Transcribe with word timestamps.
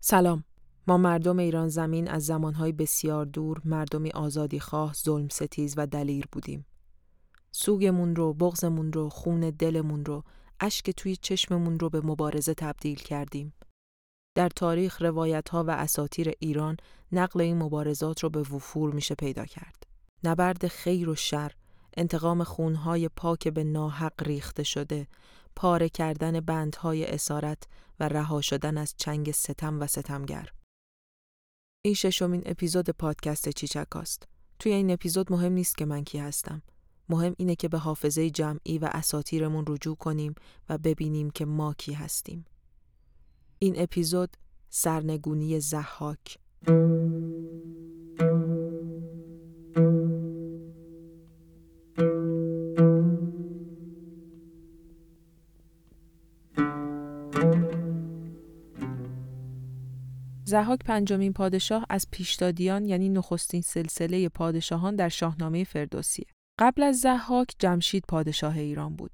سلام 0.00 0.44
ما 0.86 0.96
مردم 0.96 1.38
ایران 1.38 1.68
زمین 1.68 2.08
از 2.08 2.26
زمانهای 2.26 2.72
بسیار 2.72 3.24
دور 3.24 3.60
مردمی 3.64 4.10
آزادی 4.10 4.60
خواه، 4.60 4.94
ظلم 4.94 5.28
ستیز 5.28 5.74
و 5.76 5.86
دلیر 5.86 6.26
بودیم. 6.32 6.66
سوگمون 7.52 8.16
رو، 8.16 8.34
بغزمون 8.34 8.92
رو، 8.92 9.08
خون 9.08 9.40
دلمون 9.40 10.04
رو، 10.04 10.24
اشک 10.60 10.90
توی 10.90 11.16
چشممون 11.16 11.78
رو 11.78 11.90
به 11.90 12.00
مبارزه 12.00 12.54
تبدیل 12.54 12.96
کردیم. 12.96 13.54
در 14.34 14.48
تاریخ 14.48 15.02
روایت 15.02 15.48
ها 15.48 15.64
و 15.64 15.70
اساتیر 15.70 16.32
ایران 16.40 16.76
نقل 17.12 17.40
این 17.40 17.62
مبارزات 17.62 18.22
رو 18.22 18.30
به 18.30 18.40
وفور 18.40 18.92
میشه 18.92 19.14
پیدا 19.14 19.44
کرد. 19.44 19.86
نبرد 20.24 20.66
خیر 20.66 21.08
و 21.08 21.14
شر، 21.14 21.52
انتقام 21.96 22.44
خونهای 22.44 23.08
پاک 23.08 23.48
به 23.48 23.64
ناحق 23.64 24.22
ریخته 24.22 24.62
شده، 24.62 25.06
پاره 25.58 25.88
کردن 25.88 26.40
بندهای 26.40 27.06
اسارت 27.06 27.62
و 28.00 28.08
رها 28.08 28.40
شدن 28.40 28.78
از 28.78 28.94
چنگ 28.96 29.30
ستم 29.30 29.80
و 29.80 29.86
ستمگر. 29.86 30.52
این 31.84 31.94
ششمین 31.94 32.42
اپیزود 32.46 32.90
پادکست 32.90 33.48
چیچکاست. 33.48 34.28
توی 34.58 34.72
این 34.72 34.90
اپیزود 34.90 35.32
مهم 35.32 35.52
نیست 35.52 35.78
که 35.78 35.84
من 35.84 36.04
کی 36.04 36.18
هستم. 36.18 36.62
مهم 37.08 37.34
اینه 37.38 37.54
که 37.54 37.68
به 37.68 37.78
حافظه 37.78 38.30
جمعی 38.30 38.78
و 38.78 38.88
اساتیرمون 38.92 39.64
رجوع 39.68 39.96
کنیم 39.96 40.34
و 40.68 40.78
ببینیم 40.78 41.30
که 41.30 41.44
ما 41.44 41.74
کی 41.74 41.92
هستیم. 41.92 42.44
این 43.58 43.74
اپیزود 43.82 44.36
سرنگونی 44.68 45.60
زحاک 45.60 46.38
زحاک 60.48 60.78
پنجمین 60.78 61.32
پادشاه 61.32 61.86
از 61.90 62.06
پیشدادیان 62.10 62.84
یعنی 62.84 63.08
نخستین 63.08 63.60
سلسله 63.60 64.28
پادشاهان 64.28 64.96
در 64.96 65.08
شاهنامه 65.08 65.64
فردوسیه. 65.64 66.26
قبل 66.60 66.82
از 66.82 67.00
زحاک 67.00 67.54
جمشید 67.58 68.04
پادشاه 68.08 68.58
ایران 68.58 68.96
بود. 68.96 69.10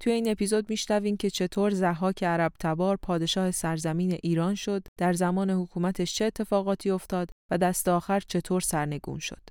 توی 0.00 0.12
این 0.12 0.30
اپیزود 0.30 0.70
میشنویم 0.70 1.16
که 1.16 1.30
چطور 1.30 1.70
زحاک 1.70 2.24
عرب 2.24 2.52
تبار 2.60 2.96
پادشاه 2.96 3.50
سرزمین 3.50 4.18
ایران 4.22 4.54
شد، 4.54 4.86
در 4.96 5.12
زمان 5.12 5.50
حکومتش 5.50 6.14
چه 6.14 6.24
اتفاقاتی 6.24 6.90
افتاد 6.90 7.30
و 7.50 7.58
دست 7.58 7.88
آخر 7.88 8.20
چطور 8.20 8.60
سرنگون 8.60 9.18
شد. 9.18 9.42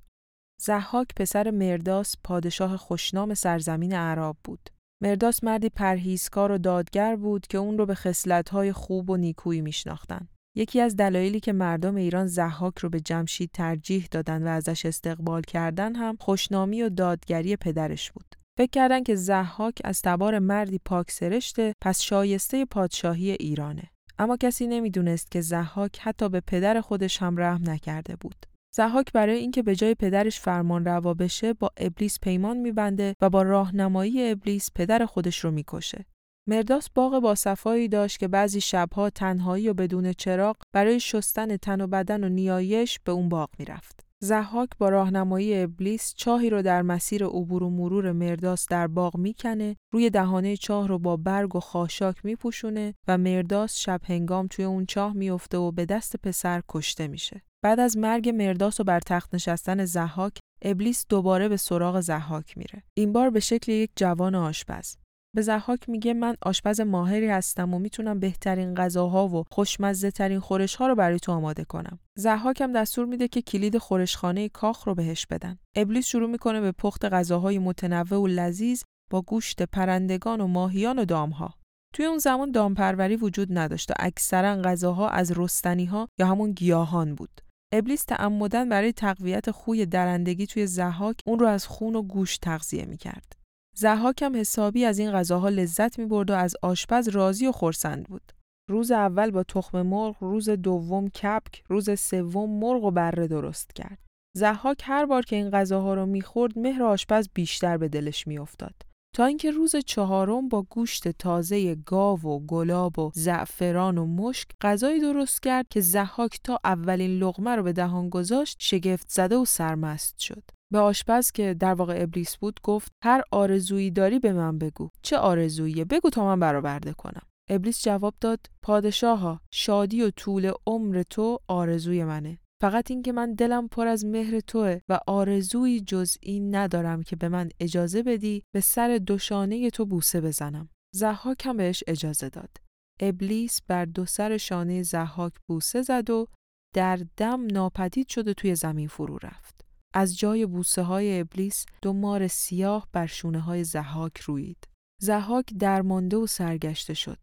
زحاک 0.62 1.08
پسر 1.16 1.52
مرداس 1.52 2.16
پادشاه 2.24 2.78
خوشنام 2.78 3.34
سرزمین 3.34 3.94
عرب 3.94 4.36
بود. 4.44 4.70
مرداس 5.02 5.44
مردی 5.44 5.70
پرهیزکار 5.70 6.52
و 6.52 6.58
دادگر 6.58 7.16
بود 7.16 7.48
که 7.48 7.58
اون 7.58 7.78
رو 7.78 7.86
به 7.86 7.96
خصلت‌های 7.96 8.74
خوب 8.74 9.10
و 9.10 9.18
نیکویی 9.18 9.62
میشناختن. 9.62 10.28
یکی 10.58 10.82
از 10.82 10.96
دلایلی 10.96 11.40
که 11.40 11.54
مردم 11.54 11.96
ایران 11.96 12.28
زحاک 12.28 12.80
رو 12.80 12.90
به 12.90 13.00
جمشید 13.00 13.52
ترجیح 13.54 14.08
دادن 14.12 14.44
و 14.44 14.48
ازش 14.48 14.86
استقبال 14.86 15.42
کردن 15.42 15.96
هم 15.96 16.18
خوشنامی 16.20 16.82
و 16.82 16.90
دادگری 16.90 17.56
پدرش 17.56 18.12
بود. 18.12 18.36
فکر 18.58 18.70
کردن 18.72 19.04
که 19.04 19.16
زحاک 19.16 19.82
از 19.84 20.02
تبار 20.02 20.40
مردی 20.40 20.80
پاک 20.86 21.12
سرشته 21.12 21.74
پس 21.82 22.02
شایسته 22.02 22.66
پادشاهی 22.66 23.32
ایرانه. 23.32 23.84
اما 24.20 24.38
کسی 24.38 24.68
نمی‌دونست 24.68 25.32
که 25.32 25.42
زحاک 25.42 26.00
حتی 26.02 26.30
به 26.30 26.40
پدر 26.40 26.82
خودش 26.82 27.22
هم 27.22 27.38
رحم 27.38 27.70
نکرده 27.70 28.16
بود. 28.16 28.46
زحاک 28.76 29.12
برای 29.12 29.38
اینکه 29.38 29.64
به 29.64 29.76
جای 29.76 29.96
پدرش 29.96 30.40
فرمان 30.40 30.86
روا 30.86 31.14
بشه 31.14 31.54
با 31.54 31.72
ابلیس 31.78 32.20
پیمان 32.20 32.58
میبنده 32.58 33.16
و 33.22 33.30
با 33.30 33.42
راهنمایی 33.42 34.32
ابلیس 34.32 34.70
پدر 34.76 35.06
خودش 35.06 35.40
رو 35.40 35.52
می‌کشه. 35.52 36.06
مرداس 36.48 36.90
باغ 36.90 37.20
با 37.20 37.36
صفایی 37.36 37.88
داشت 37.88 38.20
که 38.20 38.28
بعضی 38.28 38.62
شبها 38.62 39.10
تنهایی 39.10 39.70
و 39.70 39.74
بدون 39.74 40.14
چراغ 40.14 40.58
برای 40.74 41.00
شستن 41.00 41.58
تن 41.58 41.82
و 41.82 41.88
بدن 41.88 42.24
و 42.24 42.30
نیایش 42.30 43.00
به 43.04 43.12
اون 43.12 43.30
باغ 43.30 43.50
می‌رفت. 43.60 44.06
زحاک 44.24 44.70
با 44.78 44.90
راهنمایی 44.90 45.62
ابلیس 45.62 46.14
چاهی 46.16 46.50
رو 46.50 46.62
در 46.62 46.82
مسیر 46.82 47.26
عبور 47.26 47.64
و 47.64 47.70
مرور 47.70 48.12
مرداس 48.12 48.68
در 48.70 48.88
باغ 48.88 49.18
می‌کنه، 49.18 49.76
روی 49.94 50.10
دهانه 50.10 50.58
چاه 50.58 50.88
رو 50.88 51.00
با 51.00 51.18
برگ 51.18 51.56
و 51.56 51.60
خاشاک 51.60 52.26
میپوشونه 52.26 52.94
و 53.08 53.18
مرداس 53.18 53.76
شب 53.76 54.02
هنگام 54.04 54.48
توی 54.48 54.66
اون 54.66 54.86
چاه 54.86 55.14
میفته 55.14 55.58
و 55.58 55.72
به 55.72 55.86
دست 55.86 56.16
پسر 56.16 56.62
کشته 56.70 57.08
میشه. 57.08 57.42
بعد 57.64 57.80
از 57.80 57.98
مرگ 57.98 58.30
مرداس 58.30 58.80
و 58.80 58.84
بر 58.84 59.00
تخت 59.00 59.36
نشستن 59.36 59.86
زحاک، 59.86 60.40
ابلیس 60.62 61.06
دوباره 61.10 61.50
به 61.50 61.58
سراغ 61.58 62.00
زحاک 62.00 62.58
میره. 62.58 62.84
این 62.94 63.14
بار 63.14 63.30
به 63.30 63.40
شکل 63.40 63.72
یک 63.72 63.92
جوان 63.96 64.36
آشپز. 64.36 64.96
به 65.36 65.42
زحاک 65.42 65.90
میگه 65.90 66.14
من 66.14 66.36
آشپز 66.42 66.82
ماهری 66.82 67.30
هستم 67.30 67.74
و 67.74 67.80
می‌تونم 67.80 68.20
بهترین 68.20 68.76
غذاها 68.76 69.28
و 69.28 69.44
خوشمزه 69.52 70.12
ترین 70.12 70.40
خورش 70.40 70.76
ها 70.76 70.88
رو 70.88 70.96
برای 70.96 71.20
تو 71.20 71.32
آماده 71.32 71.64
کنم. 71.64 72.00
زحاک 72.18 72.62
هم 72.62 72.74
دستور 72.74 73.06
میده 73.06 73.28
که 73.28 73.42
کلید 73.42 73.78
خورشخانه 73.78 74.50
کاخ 74.50 74.88
رو 74.88 74.96
بهش 74.96 75.26
بدن. 75.26 75.58
ابلیس 75.76 76.06
شروع 76.06 76.30
می‌کنه 76.30 76.62
به 76.62 76.72
پخت 76.72 77.06
غذاهای 77.06 77.60
متنوع 77.60 78.22
و 78.22 78.28
لذیذ 78.28 78.84
با 79.12 79.22
گوشت 79.22 79.64
پرندگان 79.64 80.42
و 80.42 80.48
ماهیان 80.48 81.00
و 81.00 81.06
دامها. 81.06 81.54
توی 81.94 82.06
اون 82.06 82.18
زمان 82.18 82.52
دامپروری 82.52 83.16
وجود 83.16 83.58
نداشت 83.58 83.92
و 83.92 83.94
اکثرا 84.00 84.62
غذاها 84.62 85.10
از 85.10 85.34
رستنی 85.36 85.86
ها 85.86 86.08
یا 86.20 86.28
همون 86.28 86.52
گیاهان 86.52 87.16
بود. 87.16 87.42
ابلیس 87.74 88.04
تعمدن 88.04 88.70
برای 88.70 88.92
تقویت 88.92 89.52
خوی 89.52 89.86
درندگی 89.86 90.48
توی 90.48 90.68
زحاک 90.68 91.20
اون 91.26 91.40
رو 91.40 91.48
از 91.48 91.68
خون 91.68 91.96
و 91.96 92.02
گوشت 92.02 92.42
تغذیه 92.42 92.86
می‌کرد. 92.86 93.35
زحاک 93.78 94.22
هم 94.22 94.36
حسابی 94.36 94.86
از 94.86 95.00
این 95.00 95.12
غذاها 95.12 95.50
لذت 95.50 96.00
می 96.00 96.06
برد 96.06 96.30
و 96.30 96.34
از 96.34 96.56
آشپز 96.62 97.08
راضی 97.08 97.48
و 97.48 97.52
خورسند 97.52 98.04
بود. 98.08 98.32
روز 98.70 98.92
اول 98.92 99.32
با 99.32 99.44
تخم 99.44 99.82
مرغ، 99.82 100.16
روز 100.20 100.50
دوم 100.50 101.08
کپک، 101.10 101.64
روز 101.68 102.00
سوم 102.00 102.60
مرغ 102.60 102.84
و 102.84 102.92
بره 102.92 103.28
درست 103.28 103.74
کرد. 103.76 104.00
زحاک 104.38 104.82
هر 104.84 105.06
بار 105.06 105.22
که 105.22 105.36
این 105.36 105.50
غذاها 105.50 105.94
رو 105.94 106.06
می‌خورد 106.06 106.60
مهر 106.60 106.84
آشپز 106.84 107.30
بیشتر 107.34 107.78
به 107.78 107.88
دلش 107.88 108.28
میافتاد. 108.28 108.76
تا 109.16 109.26
اینکه 109.26 109.52
روز 109.52 109.76
چهارم 109.76 110.50
با 110.50 110.62
گوشت 110.62 111.08
تازه 111.08 111.76
گاو 111.76 112.20
و 112.20 112.40
گلاب 112.40 113.00
و 113.00 113.12
زعفران 113.14 113.98
و 113.98 114.06
مشک 114.06 114.50
غذایی 114.62 115.00
درست 115.00 115.44
کرد 115.44 115.68
که 115.70 115.82
زحاک 115.82 116.40
تا 116.44 116.60
اولین 116.64 117.20
لغمه 117.20 117.56
رو 117.56 117.64
به 117.64 117.74
دهان 117.74 118.10
گذاشت 118.10 118.58
شگفت 118.60 119.10
زده 119.10 119.36
و 119.36 119.46
سرمست 119.46 120.20
شد. 120.20 120.44
به 120.72 120.80
آشپز 120.80 121.32
که 121.32 121.54
در 121.54 121.74
واقع 121.74 121.96
ابلیس 121.98 122.38
بود 122.38 122.60
گفت 122.64 122.92
هر 123.04 123.24
آرزویی 123.32 123.92
داری 123.92 124.20
به 124.20 124.34
من 124.34 124.60
بگو. 124.60 124.90
چه 125.02 125.18
آرزوییه؟ 125.18 125.86
بگو 125.86 126.10
تا 126.10 126.26
من 126.26 126.40
برآورده 126.40 126.94
کنم. 126.94 127.28
ابلیس 127.50 127.84
جواب 127.84 128.14
داد 128.22 128.40
پادشاها 128.62 129.42
شادی 129.52 130.02
و 130.02 130.10
طول 130.10 130.52
عمر 130.68 131.04
تو 131.10 131.40
آرزوی 131.48 132.04
منه. 132.04 132.40
فقط 132.62 132.92
اینکه 132.92 133.12
من 133.12 133.34
دلم 133.34 133.68
پر 133.68 133.88
از 133.88 134.06
مهر 134.06 134.40
توه 134.40 134.80
و 134.90 135.00
آرزویی 135.08 135.82
جز 135.82 136.18
این 136.22 136.56
ندارم 136.56 137.04
که 137.04 137.16
به 137.16 137.30
من 137.30 137.50
اجازه 137.60 138.04
بدی 138.04 138.44
به 138.54 138.60
سر 138.60 138.98
دوشانه 138.98 139.70
تو 139.70 139.86
بوسه 139.86 140.22
بزنم. 140.22 140.70
زحاک 140.96 141.46
هم 141.46 141.58
بهش 141.58 141.84
اجازه 141.88 142.30
داد. 142.30 142.58
ابلیس 143.00 143.62
بر 143.68 143.86
دو 143.86 144.06
سر 144.06 144.38
شانه 144.38 144.84
زحاک 144.84 145.34
بوسه 145.48 145.82
زد 145.82 146.10
و 146.10 146.28
در 146.76 147.00
دم 147.18 147.48
ناپدید 147.52 148.08
شده 148.08 148.34
توی 148.34 148.56
زمین 148.56 148.88
فرو 148.88 149.18
رفت. 149.24 149.55
از 149.96 150.18
جای 150.18 150.46
بوسه 150.46 150.82
های 150.82 151.20
ابلیس 151.20 151.66
دو 151.82 151.94
مار 151.94 152.28
سیاه 152.28 152.88
بر 152.92 153.06
شونه 153.06 153.40
های 153.40 153.64
زحاک 153.64 154.20
روید. 154.20 154.68
زحاک 155.02 155.46
درمانده 155.60 156.18
و 156.18 156.28
سرگشته 156.28 156.94
شد. 156.94 157.20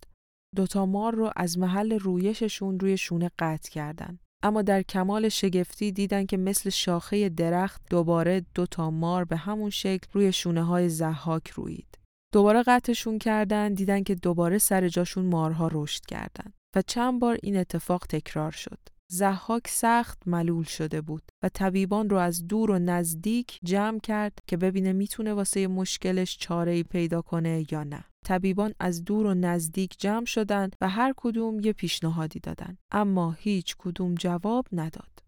دوتا 0.57 0.87
مار 0.87 1.15
رو 1.15 1.31
از 1.37 1.59
محل 1.59 1.93
رویششون 1.99 2.81
روی 2.81 2.97
شونه 2.97 3.31
قطع 3.39 3.71
کردن. 3.71 4.19
اما 4.43 4.63
در 4.63 4.83
کمال 4.83 5.29
شگفتی 5.29 5.93
دیدن 5.93 6.27
که 6.27 6.37
مثل 6.37 6.71
شاخه 6.71 7.29
درخت 7.29 7.83
دوباره 7.91 8.47
دوتا 8.55 8.91
مار 8.91 9.25
به 9.25 9.37
همون 9.37 9.71
شکل 9.71 10.07
روی 10.13 10.33
شونه 10.33 10.63
های 10.63 10.89
زحاک 10.89 11.49
روید. 11.49 11.99
دوباره 12.33 12.63
قطعشون 12.63 13.19
کردن 13.19 13.75
دیدن 13.75 14.03
که 14.03 14.15
دوباره 14.15 14.59
سر 14.59 14.89
جاشون 14.89 15.27
مارها 15.27 15.69
رشد 15.73 16.07
کردن 16.07 16.53
و 16.77 16.83
چند 16.83 17.21
بار 17.21 17.39
این 17.43 17.57
اتفاق 17.57 18.07
تکرار 18.07 18.51
شد. 18.51 18.79
زحاک 19.15 19.69
سخت 19.69 20.23
ملول 20.27 20.65
شده 20.65 21.01
بود 21.01 21.23
و 21.43 21.49
طبیبان 21.49 22.11
رو 22.11 22.17
از 22.17 22.47
دور 22.47 22.71
و 22.71 22.79
نزدیک 22.79 23.61
جمع 23.65 23.99
کرد 23.99 24.39
که 24.47 24.57
ببینه 24.57 24.93
می‌تونه 24.93 25.35
واسه 25.35 25.67
مشکلش 25.67 26.39
چاره 26.39 26.73
ای 26.73 26.83
پیدا 26.83 27.23
کنه 27.23 27.65
یا 27.71 27.85
نه. 27.85 28.05
طبیبان 28.27 28.75
از 28.81 29.05
دور 29.05 29.27
و 29.27 29.35
نزدیک 29.35 29.97
جمع 29.99 30.25
شدن 30.25 30.71
و 30.81 30.89
هر 30.89 31.15
کدوم 31.17 31.61
یه 31.61 31.73
پیشنهادی 31.73 32.41
دادن 32.41 32.77
اما 32.93 33.33
هیچ 33.33 33.77
کدوم 33.79 34.15
جواب 34.15 34.67
نداد. 34.73 35.23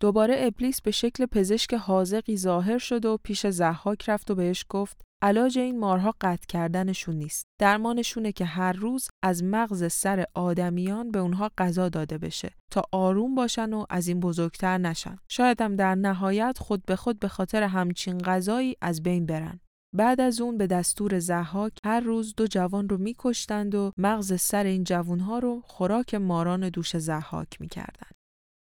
دوباره 0.00 0.36
ابلیس 0.38 0.82
به 0.82 0.90
شکل 0.90 1.26
پزشک 1.26 1.74
حاضقی 1.74 2.36
ظاهر 2.36 2.78
شد 2.78 3.04
و 3.04 3.18
پیش 3.22 3.46
زحاک 3.46 4.08
رفت 4.08 4.30
و 4.30 4.34
بهش 4.34 4.66
گفت 4.68 5.00
علاج 5.24 5.58
این 5.58 5.78
مارها 5.78 6.14
قطع 6.20 6.46
کردنشون 6.48 7.14
نیست. 7.14 7.46
درمانشونه 7.60 8.32
که 8.32 8.44
هر 8.44 8.72
روز 8.72 9.08
از 9.22 9.44
مغز 9.44 9.92
سر 9.92 10.24
آدمیان 10.34 11.10
به 11.10 11.18
اونها 11.18 11.50
غذا 11.58 11.88
داده 11.88 12.18
بشه 12.18 12.50
تا 12.72 12.82
آروم 12.92 13.34
باشن 13.34 13.72
و 13.72 13.84
از 13.90 14.08
این 14.08 14.20
بزرگتر 14.20 14.78
نشن. 14.78 15.16
شاید 15.28 15.62
هم 15.62 15.76
در 15.76 15.94
نهایت 15.94 16.58
خود 16.58 16.84
به 16.86 16.96
خود 16.96 17.18
به 17.18 17.28
خاطر 17.28 17.62
همچین 17.62 18.18
غذایی 18.18 18.76
از 18.80 19.02
بین 19.02 19.26
برن. 19.26 19.60
بعد 19.96 20.20
از 20.20 20.40
اون 20.40 20.58
به 20.58 20.66
دستور 20.66 21.18
زحاک 21.18 21.72
هر 21.84 22.00
روز 22.00 22.34
دو 22.36 22.46
جوان 22.46 22.88
رو 22.88 22.98
میکشتند 22.98 23.74
و 23.74 23.92
مغز 23.98 24.40
سر 24.40 24.64
این 24.64 24.84
جوانها 24.84 25.38
رو 25.38 25.62
خوراک 25.64 26.14
ماران 26.14 26.68
دوش 26.68 26.96
زحاک 26.96 27.60
می‌کردند. 27.60 28.14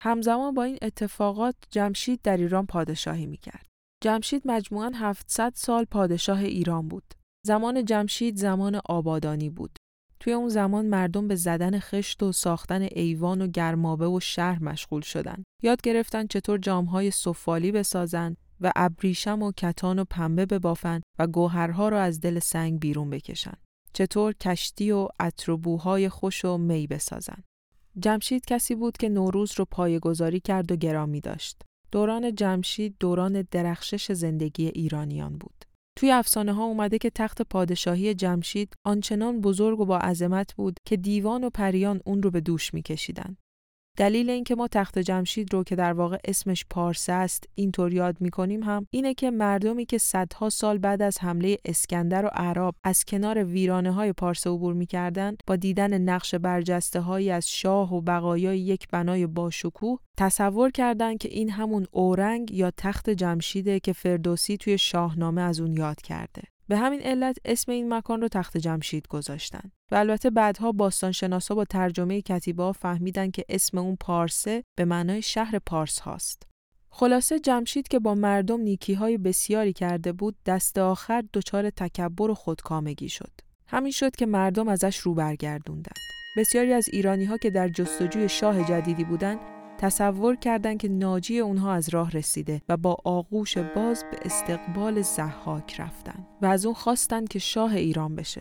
همزمان 0.02 0.54
با 0.54 0.62
این 0.62 0.78
اتفاقات 0.82 1.54
جمشید 1.70 2.20
در 2.22 2.36
ایران 2.36 2.66
پادشاهی 2.66 3.26
می‌کرد. 3.26 3.73
جمشید 4.04 4.42
مجموعاً 4.44 4.90
700 4.94 5.52
سال 5.56 5.84
پادشاه 5.84 6.38
ایران 6.38 6.88
بود. 6.88 7.14
زمان 7.46 7.84
جمشید 7.84 8.36
زمان 8.36 8.80
آبادانی 8.84 9.50
بود. 9.50 9.78
توی 10.20 10.32
اون 10.32 10.48
زمان 10.48 10.86
مردم 10.86 11.28
به 11.28 11.34
زدن 11.34 11.78
خشت 11.78 12.22
و 12.22 12.32
ساختن 12.32 12.82
ایوان 12.82 13.42
و 13.42 13.46
گرمابه 13.46 14.06
و 14.08 14.20
شهر 14.20 14.62
مشغول 14.62 15.02
شدن. 15.02 15.44
یاد 15.62 15.82
گرفتن 15.82 16.26
چطور 16.26 16.58
جامهای 16.58 17.10
سفالی 17.10 17.72
بسازن 17.72 18.36
و 18.60 18.72
ابریشم 18.76 19.42
و 19.42 19.52
کتان 19.52 19.98
و 19.98 20.04
پنبه 20.10 20.46
ببافن 20.46 21.00
و 21.18 21.26
گوهرها 21.26 21.88
را 21.88 22.00
از 22.00 22.20
دل 22.20 22.38
سنگ 22.38 22.80
بیرون 22.80 23.10
بکشن. 23.10 23.56
چطور 23.92 24.32
کشتی 24.32 24.90
و 24.90 25.08
عطر 25.20 26.08
خوش 26.08 26.44
و 26.44 26.58
می 26.58 26.86
بسازن. 26.86 27.42
جمشید 27.98 28.44
کسی 28.44 28.74
بود 28.74 28.96
که 28.96 29.08
نوروز 29.08 29.52
رو 29.56 29.64
پایگذاری 29.64 30.40
کرد 30.40 30.72
و 30.72 30.76
گرامی 30.76 31.20
داشت. 31.20 31.62
دوران 31.94 32.34
جمشید 32.34 32.96
دوران 33.00 33.44
درخشش 33.50 34.12
زندگی 34.12 34.66
ایرانیان 34.66 35.38
بود. 35.38 35.64
توی 35.96 36.10
افسانه 36.10 36.52
ها 36.52 36.64
اومده 36.64 36.98
که 36.98 37.10
تخت 37.10 37.42
پادشاهی 37.42 38.14
جمشید 38.14 38.74
آنچنان 38.84 39.40
بزرگ 39.40 39.80
و 39.80 39.84
با 39.84 39.98
عظمت 39.98 40.54
بود 40.54 40.76
که 40.84 40.96
دیوان 40.96 41.44
و 41.44 41.50
پریان 41.50 42.00
اون 42.04 42.22
رو 42.22 42.30
به 42.30 42.40
دوش 42.40 42.74
میکشیدند. 42.74 43.36
دلیل 43.96 44.30
اینکه 44.30 44.54
ما 44.54 44.68
تخت 44.68 44.98
جمشید 44.98 45.52
رو 45.54 45.64
که 45.64 45.76
در 45.76 45.92
واقع 45.92 46.18
اسمش 46.24 46.64
پارسه 46.70 47.12
است 47.12 47.44
اینطور 47.54 47.92
یاد 47.92 48.16
می‌کنیم 48.20 48.62
هم 48.62 48.86
اینه 48.90 49.14
که 49.14 49.30
مردمی 49.30 49.86
که 49.86 49.98
صدها 49.98 50.50
سال 50.50 50.78
بعد 50.78 51.02
از 51.02 51.18
حمله 51.20 51.58
اسکندر 51.64 52.24
و 52.24 52.28
عرب 52.32 52.74
از 52.84 53.04
کنار 53.04 53.44
ویرانه 53.44 53.92
های 53.92 54.12
پارسه 54.12 54.50
عبور 54.50 54.74
می‌کردند 54.74 55.36
با 55.46 55.56
دیدن 55.56 55.98
نقش 55.98 56.34
برجسته 56.34 57.00
هایی 57.00 57.30
از 57.30 57.48
شاه 57.48 57.94
و 57.94 58.00
بقایای 58.00 58.58
یک 58.58 58.88
بنای 58.88 59.26
باشکوه 59.26 59.98
تصور 60.16 60.70
کردند 60.70 61.18
که 61.18 61.28
این 61.28 61.50
همون 61.50 61.86
اورنگ 61.90 62.52
یا 62.52 62.70
تخت 62.76 63.10
جمشیده 63.10 63.80
که 63.80 63.92
فردوسی 63.92 64.56
توی 64.56 64.78
شاهنامه 64.78 65.40
از 65.40 65.60
اون 65.60 65.72
یاد 65.72 66.02
کرده. 66.02 66.42
به 66.68 66.76
همین 66.76 67.00
علت 67.00 67.36
اسم 67.44 67.72
این 67.72 67.94
مکان 67.94 68.20
رو 68.20 68.28
تخت 68.28 68.56
جمشید 68.56 69.08
گذاشتن 69.08 69.70
و 69.90 69.94
البته 69.94 70.30
بعدها 70.30 70.72
باستانشناسا 70.72 71.54
با 71.54 71.64
ترجمه 71.64 72.22
کتیبا 72.22 72.72
فهمیدن 72.72 73.30
که 73.30 73.44
اسم 73.48 73.78
اون 73.78 73.96
پارسه 74.00 74.64
به 74.76 74.84
معنای 74.84 75.22
شهر 75.22 75.58
پارس 75.58 75.98
هاست. 75.98 76.42
خلاصه 76.90 77.40
جمشید 77.40 77.88
که 77.88 77.98
با 77.98 78.14
مردم 78.14 78.60
نیکی 78.60 78.94
های 78.94 79.18
بسیاری 79.18 79.72
کرده 79.72 80.12
بود 80.12 80.36
دست 80.46 80.78
آخر 80.78 81.24
دچار 81.32 81.70
تکبر 81.70 82.30
و 82.30 82.34
خودکامگی 82.34 83.08
شد. 83.08 83.30
همین 83.66 83.92
شد 83.92 84.16
که 84.16 84.26
مردم 84.26 84.68
ازش 84.68 84.98
رو 84.98 85.14
برگردوندن. 85.14 85.92
بسیاری 86.36 86.72
از 86.72 86.88
ایرانی 86.92 87.24
ها 87.24 87.36
که 87.36 87.50
در 87.50 87.68
جستجوی 87.68 88.28
شاه 88.28 88.68
جدیدی 88.68 89.04
بودند 89.04 89.38
تصور 89.84 90.36
کردند 90.36 90.78
که 90.78 90.88
ناجی 90.88 91.38
اونها 91.38 91.72
از 91.72 91.88
راه 91.88 92.10
رسیده 92.10 92.62
و 92.68 92.76
با 92.76 92.96
آغوش 93.04 93.58
باز 93.58 94.04
به 94.10 94.18
استقبال 94.24 95.02
زحاک 95.02 95.80
رفتن 95.80 96.26
و 96.42 96.46
از 96.46 96.66
اون 96.66 96.74
خواستند 96.74 97.28
که 97.28 97.38
شاه 97.38 97.74
ایران 97.74 98.16
بشه. 98.16 98.40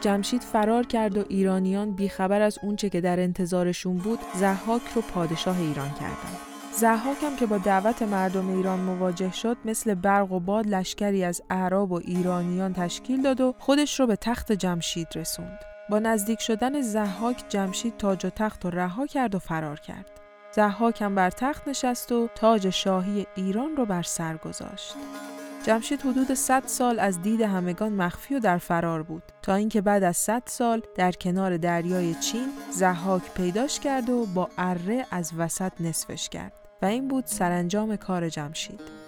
جمشید 0.00 0.42
فرار 0.42 0.86
کرد 0.86 1.18
و 1.18 1.24
ایرانیان 1.28 1.90
بیخبر 1.90 2.40
از 2.40 2.58
اونچه 2.62 2.88
که 2.88 3.00
در 3.00 3.20
انتظارشون 3.20 3.96
بود 3.96 4.18
زحاک 4.34 4.82
رو 4.94 5.02
پادشاه 5.02 5.60
ایران 5.60 5.90
کردند. 5.90 6.38
زحاک 6.72 7.22
هم 7.22 7.36
که 7.36 7.46
با 7.46 7.58
دعوت 7.58 8.02
مردم 8.02 8.56
ایران 8.56 8.80
مواجه 8.80 9.32
شد 9.32 9.56
مثل 9.64 9.94
برق 9.94 10.32
و 10.32 10.40
باد 10.40 10.66
لشکری 10.66 11.24
از 11.24 11.42
اعراب 11.50 11.92
و 11.92 11.94
ایرانیان 11.94 12.72
تشکیل 12.72 13.22
داد 13.22 13.40
و 13.40 13.54
خودش 13.58 14.00
رو 14.00 14.06
به 14.06 14.16
تخت 14.16 14.52
جمشید 14.52 15.08
رسوند. 15.14 15.71
با 15.88 15.98
نزدیک 15.98 16.40
شدن 16.40 16.80
زحاک 16.80 17.44
جمشید 17.48 17.96
تاج 17.96 18.26
و 18.26 18.30
تخت 18.30 18.64
و 18.64 18.70
رها 18.70 19.06
کرد 19.06 19.34
و 19.34 19.38
فرار 19.38 19.80
کرد. 19.80 20.10
زحاک 20.52 21.02
هم 21.02 21.14
بر 21.14 21.30
تخت 21.30 21.68
نشست 21.68 22.12
و 22.12 22.28
تاج 22.34 22.70
شاهی 22.70 23.26
ایران 23.34 23.76
رو 23.76 23.86
بر 23.86 24.02
سر 24.02 24.36
گذاشت. 24.36 24.94
جمشید 25.66 26.00
حدود 26.00 26.34
100 26.34 26.62
سال 26.66 26.98
از 26.98 27.22
دید 27.22 27.40
همگان 27.40 27.92
مخفی 27.92 28.34
و 28.34 28.40
در 28.40 28.58
فرار 28.58 29.02
بود 29.02 29.22
تا 29.42 29.54
اینکه 29.54 29.80
بعد 29.80 30.02
از 30.02 30.16
100 30.16 30.42
سال 30.46 30.82
در 30.96 31.12
کنار 31.12 31.56
دریای 31.56 32.14
چین 32.14 32.48
زحاک 32.70 33.22
پیداش 33.34 33.80
کرد 33.80 34.10
و 34.10 34.26
با 34.26 34.48
اره 34.58 35.06
از 35.10 35.32
وسط 35.36 35.72
نصفش 35.80 36.28
کرد 36.28 36.52
و 36.82 36.86
این 36.86 37.08
بود 37.08 37.26
سرانجام 37.26 37.96
کار 37.96 38.28
جمشید. 38.28 39.01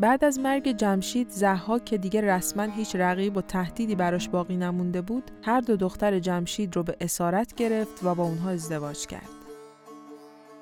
بعد 0.00 0.24
از 0.24 0.38
مرگ 0.38 0.72
جمشید 0.72 1.30
زحاک 1.30 1.84
که 1.84 1.98
دیگه 1.98 2.20
رسما 2.20 2.62
هیچ 2.62 2.96
رقیب 2.96 3.36
و 3.36 3.40
تهدیدی 3.40 3.94
براش 3.94 4.28
باقی 4.28 4.56
نمونده 4.56 5.00
بود 5.02 5.30
هر 5.42 5.60
دو 5.60 5.76
دختر 5.76 6.18
جمشید 6.18 6.76
رو 6.76 6.82
به 6.82 6.96
اسارت 7.00 7.54
گرفت 7.54 8.04
و 8.04 8.14
با 8.14 8.24
اونها 8.24 8.50
ازدواج 8.50 9.06
کرد. 9.06 9.39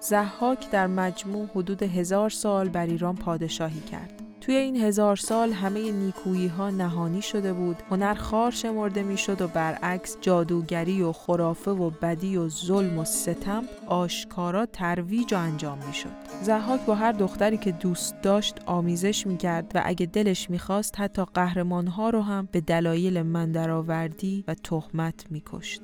زحاک 0.00 0.70
در 0.70 0.86
مجموع 0.86 1.46
حدود 1.54 1.82
هزار 1.82 2.30
سال 2.30 2.68
بر 2.68 2.86
ایران 2.86 3.16
پادشاهی 3.16 3.80
کرد. 3.80 4.22
توی 4.40 4.54
این 4.54 4.76
هزار 4.76 5.16
سال 5.16 5.52
همه 5.52 5.92
نیکویی 5.92 6.46
ها 6.46 6.70
نهانی 6.70 7.22
شده 7.22 7.52
بود 7.52 7.76
هنر 7.90 8.14
خار 8.14 8.50
شمرده 8.50 9.02
می‌شد 9.02 9.42
و 9.42 9.48
برعکس 9.48 10.16
جادوگری 10.20 11.02
و 11.02 11.12
خرافه 11.12 11.70
و 11.70 11.90
بدی 11.90 12.36
و 12.36 12.48
ظلم 12.48 12.98
و 12.98 13.04
ستم 13.04 13.64
آشکارا 13.86 14.66
ترویج 14.66 15.34
و 15.34 15.36
انجام 15.36 15.78
می‌شد. 15.86 16.10
زحاک 16.42 16.80
با 16.80 16.94
هر 16.94 17.12
دختری 17.12 17.56
که 17.56 17.72
دوست 17.72 18.22
داشت 18.22 18.54
آمیزش 18.66 19.26
می‌کرد 19.26 19.72
و 19.74 19.82
اگه 19.84 20.06
دلش 20.06 20.50
می‌خواست 20.50 21.00
حتی 21.00 21.24
قهرمانها 21.34 22.10
رو 22.10 22.22
هم 22.22 22.48
به 22.52 22.60
دلایل 22.60 23.22
مندرآوردی 23.22 24.44
و 24.48 24.54
تهمت 24.54 25.24
میکشت. 25.30 25.82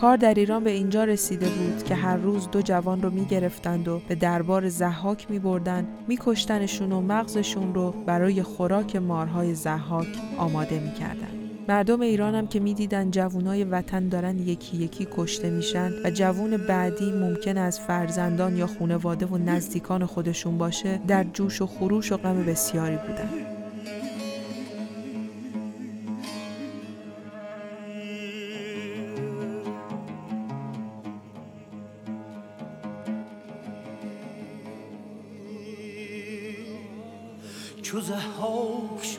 کار 0.00 0.16
در 0.16 0.34
ایران 0.34 0.64
به 0.64 0.70
اینجا 0.70 1.04
رسیده 1.04 1.48
بود 1.48 1.84
که 1.84 1.94
هر 1.94 2.16
روز 2.16 2.50
دو 2.50 2.62
جوان 2.62 3.02
رو 3.02 3.10
می‌گرفتند 3.10 3.88
و 3.88 4.00
به 4.08 4.14
دربار 4.14 4.68
زحاک 4.68 5.30
می 5.30 5.38
بردن 5.38 5.86
می 6.08 6.18
کشتنشون 6.20 6.92
و 6.92 7.00
مغزشون 7.00 7.74
رو 7.74 7.94
برای 8.06 8.42
خوراک 8.42 8.96
مارهای 8.96 9.54
زحاک 9.54 10.08
آماده 10.36 10.78
می 10.80 10.92
کردن. 10.92 11.28
مردم 11.68 12.00
ایران 12.00 12.34
هم 12.34 12.46
که 12.46 12.60
می‌دیدن 12.60 13.10
جوانای 13.10 13.64
وطن 13.64 14.08
دارن 14.08 14.38
یکی 14.38 14.76
یکی 14.76 15.08
کشته 15.16 15.50
میشن 15.50 15.92
و 16.04 16.10
جوون 16.10 16.56
بعدی 16.56 17.12
ممکن 17.12 17.58
از 17.58 17.80
فرزندان 17.80 18.56
یا 18.56 18.66
خونواده 18.66 19.26
و 19.26 19.38
نزدیکان 19.38 20.06
خودشون 20.06 20.58
باشه 20.58 21.00
در 21.08 21.24
جوش 21.24 21.62
و 21.62 21.66
خروش 21.66 22.12
و 22.12 22.16
غم 22.16 22.44
بسیاری 22.44 22.96
بودن. 22.96 23.57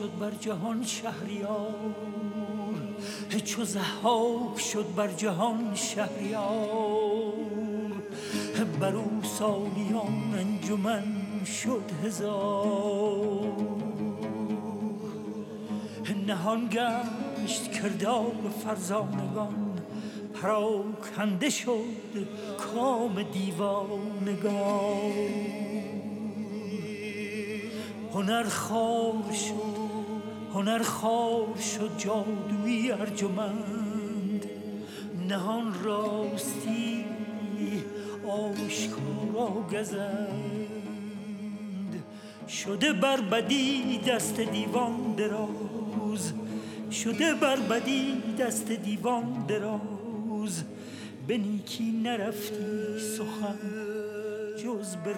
شد 0.00 0.18
بر 0.18 0.30
جهان 0.30 0.84
شهریار. 0.84 1.74
چو 3.44 3.64
زحاک 3.64 4.60
شد 4.60 4.86
بر 4.96 5.08
جهان 5.12 5.74
شهریار. 5.74 7.32
بر 8.80 8.94
او 8.94 9.22
سالیان 9.38 10.34
انجمن 10.38 11.04
شد 11.44 11.90
هزار. 12.04 13.46
نهان 16.26 16.68
گشت 16.68 17.72
کردار 17.72 18.34
فرزانگان 18.64 19.80
پراکنده 20.34 21.50
شد 21.50 22.26
کام 22.58 23.22
دیوانگان. 23.22 25.12
هنر 28.14 28.44
خار 28.48 29.32
شد 29.32 29.69
هنر 30.54 30.82
خار 30.82 31.56
شد 31.56 31.90
جادوی 31.98 32.92
ارجمند 32.92 34.46
نهان 35.28 35.74
راستی 35.84 37.04
آشکارا 38.28 39.66
گزند. 39.72 40.70
شده 42.48 42.92
بر 42.92 43.20
بدی 43.20 43.98
دست 43.98 44.40
دیوان 44.40 45.14
دراز 45.16 46.32
شده 46.90 47.34
بر 47.34 47.56
بدی 47.56 48.22
دست 48.38 48.72
دیوان 48.72 49.44
دراز. 49.48 50.64
به 51.26 51.38
نیکی 51.38 51.90
نرفتی 52.04 53.00
سخن 53.16 53.58
جز 54.56 54.96
به 54.96 55.12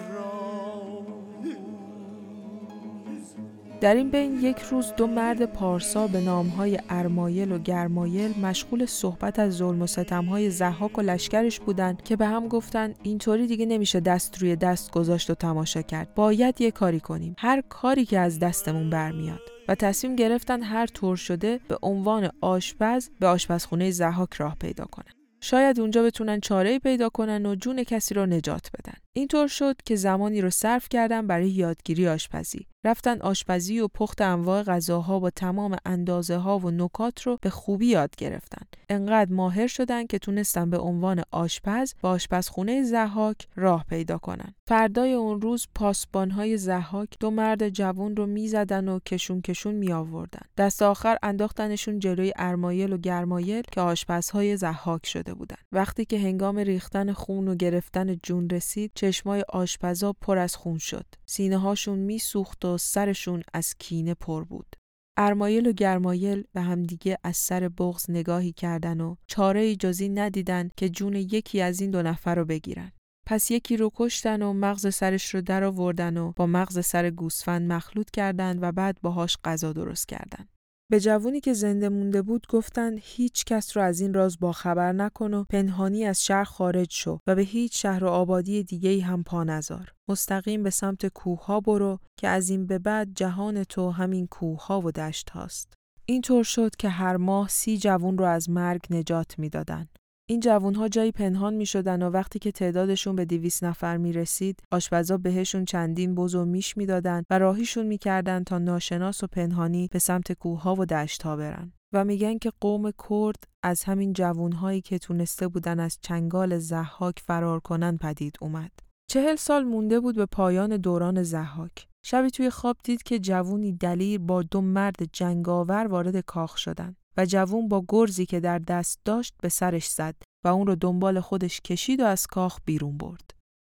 در 3.83 3.95
این 3.95 4.09
بین 4.09 4.39
یک 4.41 4.59
روز 4.59 4.93
دو 4.97 5.07
مرد 5.07 5.45
پارسا 5.45 6.07
به 6.07 6.21
نامهای 6.21 6.79
ارمایل 6.89 7.51
و 7.51 7.59
گرمایل 7.59 8.39
مشغول 8.39 8.85
صحبت 8.85 9.39
از 9.39 9.53
ظلم 9.53 9.81
و 9.81 9.87
ستمهای 9.87 10.49
زحاک 10.49 10.97
و 10.97 11.01
لشکرش 11.01 11.59
بودند 11.59 12.01
که 12.01 12.15
به 12.15 12.25
هم 12.25 12.47
گفتن 12.47 12.93
اینطوری 13.03 13.47
دیگه 13.47 13.65
نمیشه 13.65 13.99
دست 13.99 14.37
روی 14.41 14.55
دست 14.55 14.91
گذاشت 14.91 15.29
و 15.29 15.33
تماشا 15.33 15.81
کرد. 15.81 16.13
باید 16.15 16.61
یه 16.61 16.71
کاری 16.71 16.99
کنیم. 16.99 17.35
هر 17.37 17.63
کاری 17.69 18.05
که 18.05 18.19
از 18.19 18.39
دستمون 18.39 18.89
برمیاد. 18.89 19.41
و 19.67 19.75
تصمیم 19.75 20.15
گرفتن 20.15 20.61
هر 20.61 20.87
طور 20.87 21.15
شده 21.15 21.59
به 21.67 21.77
عنوان 21.81 22.29
آشپز 22.41 23.09
به 23.19 23.27
آشپزخونه 23.27 23.91
زحاک 23.91 24.33
راه 24.33 24.55
پیدا 24.55 24.85
کنن. 24.85 25.13
شاید 25.41 25.79
اونجا 25.79 26.03
بتونن 26.03 26.39
چاره 26.39 26.79
پیدا 26.79 27.09
کنن 27.09 27.45
و 27.45 27.55
جون 27.55 27.83
کسی 27.83 28.13
رو 28.13 28.25
نجات 28.25 28.69
بدن. 28.79 29.02
اینطور 29.15 29.47
شد 29.47 29.75
که 29.85 29.95
زمانی 29.95 30.41
رو 30.41 30.49
صرف 30.49 30.89
کردن 30.89 31.27
برای 31.27 31.49
یادگیری 31.49 32.07
آشپزی. 32.07 32.67
رفتن 32.85 33.21
آشپزی 33.21 33.79
و 33.79 33.87
پخت 33.87 34.21
انواع 34.21 34.63
غذاها 34.63 35.19
با 35.19 35.29
تمام 35.29 35.77
اندازه 35.85 36.37
ها 36.37 36.59
و 36.59 36.71
نکات 36.71 37.21
رو 37.21 37.37
به 37.41 37.49
خوبی 37.49 37.85
یاد 37.85 38.15
گرفتن. 38.17 38.65
انقدر 38.89 39.33
ماهر 39.33 39.67
شدن 39.67 40.05
که 40.05 40.19
تونستن 40.19 40.69
به 40.69 40.77
عنوان 40.77 41.23
آشپز 41.31 41.93
با 42.01 42.09
آشپزخونه 42.09 42.83
زحاک 42.83 43.47
راه 43.55 43.85
پیدا 43.89 44.17
کنن. 44.17 44.53
فردای 44.67 45.13
اون 45.13 45.41
روز 45.41 45.67
پاسبانهای 45.75 46.57
زحاک 46.57 47.09
دو 47.19 47.31
مرد 47.31 47.69
جوون 47.69 48.15
رو 48.15 48.25
می‌زدن 48.25 48.87
و 48.87 48.99
کشون 48.99 49.41
کشون 49.41 49.75
می 49.75 49.91
آوردن. 49.91 50.41
دست 50.57 50.81
آخر 50.81 51.17
انداختنشون 51.23 51.99
جلوی 51.99 52.33
ارمایل 52.35 52.93
و 52.93 52.97
گرمایل 52.97 53.63
که 53.71 53.81
آشپزهای 53.81 54.57
زحاک 54.57 55.05
شده 55.05 55.33
بودن. 55.33 55.55
وقتی 55.71 56.05
که 56.05 56.19
هنگام 56.19 56.57
ریختن 56.57 57.11
خون 57.11 57.47
و 57.47 57.55
گرفتن 57.55 58.15
جون 58.23 58.49
رسید 58.49 58.91
چشمای 59.03 59.43
آشپزا 59.49 60.13
پر 60.13 60.37
از 60.37 60.55
خون 60.55 60.77
شد. 60.77 61.05
سینه 61.25 61.57
هاشون 61.57 61.99
میسوخت 61.99 62.65
و 62.65 62.77
سرشون 62.77 63.43
از 63.53 63.75
کینه 63.79 64.13
پر 64.13 64.43
بود. 64.43 64.75
ارمایل 65.17 65.67
و 65.67 65.71
گرمایل 65.71 66.43
به 66.53 66.61
همدیگه 66.61 67.17
از 67.23 67.37
سر 67.37 67.69
بغز 67.69 68.05
نگاهی 68.09 68.51
کردن 68.53 69.01
و 69.01 69.15
چاره 69.27 69.75
جزی 69.75 70.09
ندیدن 70.09 70.69
که 70.77 70.89
جون 70.89 71.15
یکی 71.15 71.61
از 71.61 71.81
این 71.81 71.91
دو 71.91 72.01
نفر 72.01 72.35
رو 72.35 72.45
بگیرن. 72.45 72.91
پس 73.25 73.51
یکی 73.51 73.77
رو 73.77 73.91
کشتن 73.95 74.41
و 74.41 74.53
مغز 74.53 74.95
سرش 74.95 75.35
رو 75.35 75.41
در 75.41 75.63
آوردن 75.63 76.17
و 76.17 76.31
با 76.35 76.45
مغز 76.45 76.85
سر 76.85 77.09
گوسفند 77.09 77.71
مخلوط 77.71 78.11
کردند 78.11 78.59
و 78.61 78.71
بعد 78.71 78.97
باهاش 79.01 79.37
غذا 79.43 79.73
درست 79.73 80.07
کردند. 80.07 80.52
به 80.93 80.99
جوونی 80.99 81.39
که 81.39 81.53
زنده 81.53 81.89
مونده 81.89 82.21
بود 82.21 82.47
گفتند 82.49 82.99
هیچ 83.01 83.45
کس 83.45 83.77
رو 83.77 83.83
از 83.83 83.99
این 84.01 84.13
راز 84.13 84.39
باخبر 84.39 84.91
نکن 84.91 85.33
و 85.33 85.43
پنهانی 85.43 86.05
از 86.05 86.25
شهر 86.25 86.43
خارج 86.43 86.87
شو 86.91 87.19
و 87.27 87.35
به 87.35 87.41
هیچ 87.41 87.81
شهر 87.81 88.03
و 88.03 88.07
آبادی 88.07 88.63
دیگه 88.63 89.03
هم 89.03 89.23
پا 89.23 89.43
نزار. 89.43 89.93
مستقیم 90.09 90.63
به 90.63 90.69
سمت 90.69 91.05
کوه 91.05 91.45
ها 91.45 91.59
برو 91.59 91.99
که 92.19 92.27
از 92.27 92.49
این 92.49 92.65
به 92.65 92.79
بعد 92.79 93.09
جهان 93.15 93.63
تو 93.63 93.89
همین 93.89 94.27
کوه 94.27 94.65
ها 94.65 94.81
و 94.81 94.91
دشت 94.91 95.29
هاست. 95.29 95.73
اینطور 96.05 96.43
شد 96.43 96.75
که 96.75 96.89
هر 96.89 97.17
ماه 97.17 97.49
سی 97.49 97.77
جوون 97.77 98.17
رو 98.17 98.25
از 98.25 98.49
مرگ 98.49 98.81
نجات 98.89 99.39
می‌دادند. 99.39 99.89
این 100.29 100.39
جوانها 100.39 100.87
جایی 100.87 101.11
پنهان 101.11 101.53
می 101.53 101.65
شدن 101.65 102.01
و 102.01 102.09
وقتی 102.09 102.39
که 102.39 102.51
تعدادشون 102.51 103.15
به 103.15 103.25
دیویس 103.25 103.63
نفر 103.63 103.97
می 103.97 104.13
رسید 104.13 104.59
آشپزا 104.71 105.17
بهشون 105.17 105.65
چندین 105.65 106.15
بز 106.15 106.35
و 106.35 106.45
میش 106.45 106.77
می 106.77 106.85
دادن 106.85 107.23
و 107.29 107.39
راهیشون 107.39 107.85
می 107.85 107.97
کردن 107.97 108.43
تا 108.43 108.57
ناشناس 108.57 109.23
و 109.23 109.27
پنهانی 109.27 109.87
به 109.91 109.99
سمت 109.99 110.31
کوهها 110.31 110.75
و 110.75 110.85
دشتها 110.85 111.35
برن. 111.35 111.73
و 111.93 112.05
میگن 112.05 112.37
که 112.37 112.51
قوم 112.61 112.91
کرد 113.09 113.43
از 113.63 113.83
همین 113.83 114.13
جوانهایی 114.13 114.81
که 114.81 114.99
تونسته 114.99 115.47
بودن 115.47 115.79
از 115.79 115.97
چنگال 116.01 116.59
زحاک 116.59 117.19
فرار 117.19 117.59
کنن 117.59 117.97
پدید 117.97 118.35
اومد. 118.41 118.71
چهل 119.09 119.35
سال 119.35 119.63
مونده 119.63 119.99
بود 119.99 120.15
به 120.15 120.25
پایان 120.25 120.77
دوران 120.77 121.23
زحاک. 121.23 121.87
شبی 122.05 122.29
توی 122.29 122.49
خواب 122.49 122.77
دید 122.83 123.03
که 123.03 123.19
جوونی 123.19 123.73
دلیر 123.73 124.19
با 124.19 124.43
دو 124.43 124.61
مرد 124.61 124.95
جنگاور 125.13 125.87
وارد 125.87 126.19
کاخ 126.19 126.57
شدن. 126.57 126.95
و 127.17 127.25
جوون 127.25 127.67
با 127.67 127.85
گرزی 127.89 128.25
که 128.25 128.39
در 128.39 128.59
دست 128.59 128.99
داشت 129.05 129.33
به 129.41 129.49
سرش 129.49 129.87
زد 129.87 130.15
و 130.45 130.47
اون 130.47 130.67
رو 130.67 130.75
دنبال 130.75 131.19
خودش 131.19 131.61
کشید 131.61 131.99
و 131.99 132.05
از 132.05 132.27
کاخ 132.27 132.59
بیرون 132.65 132.97
برد. 132.97 133.31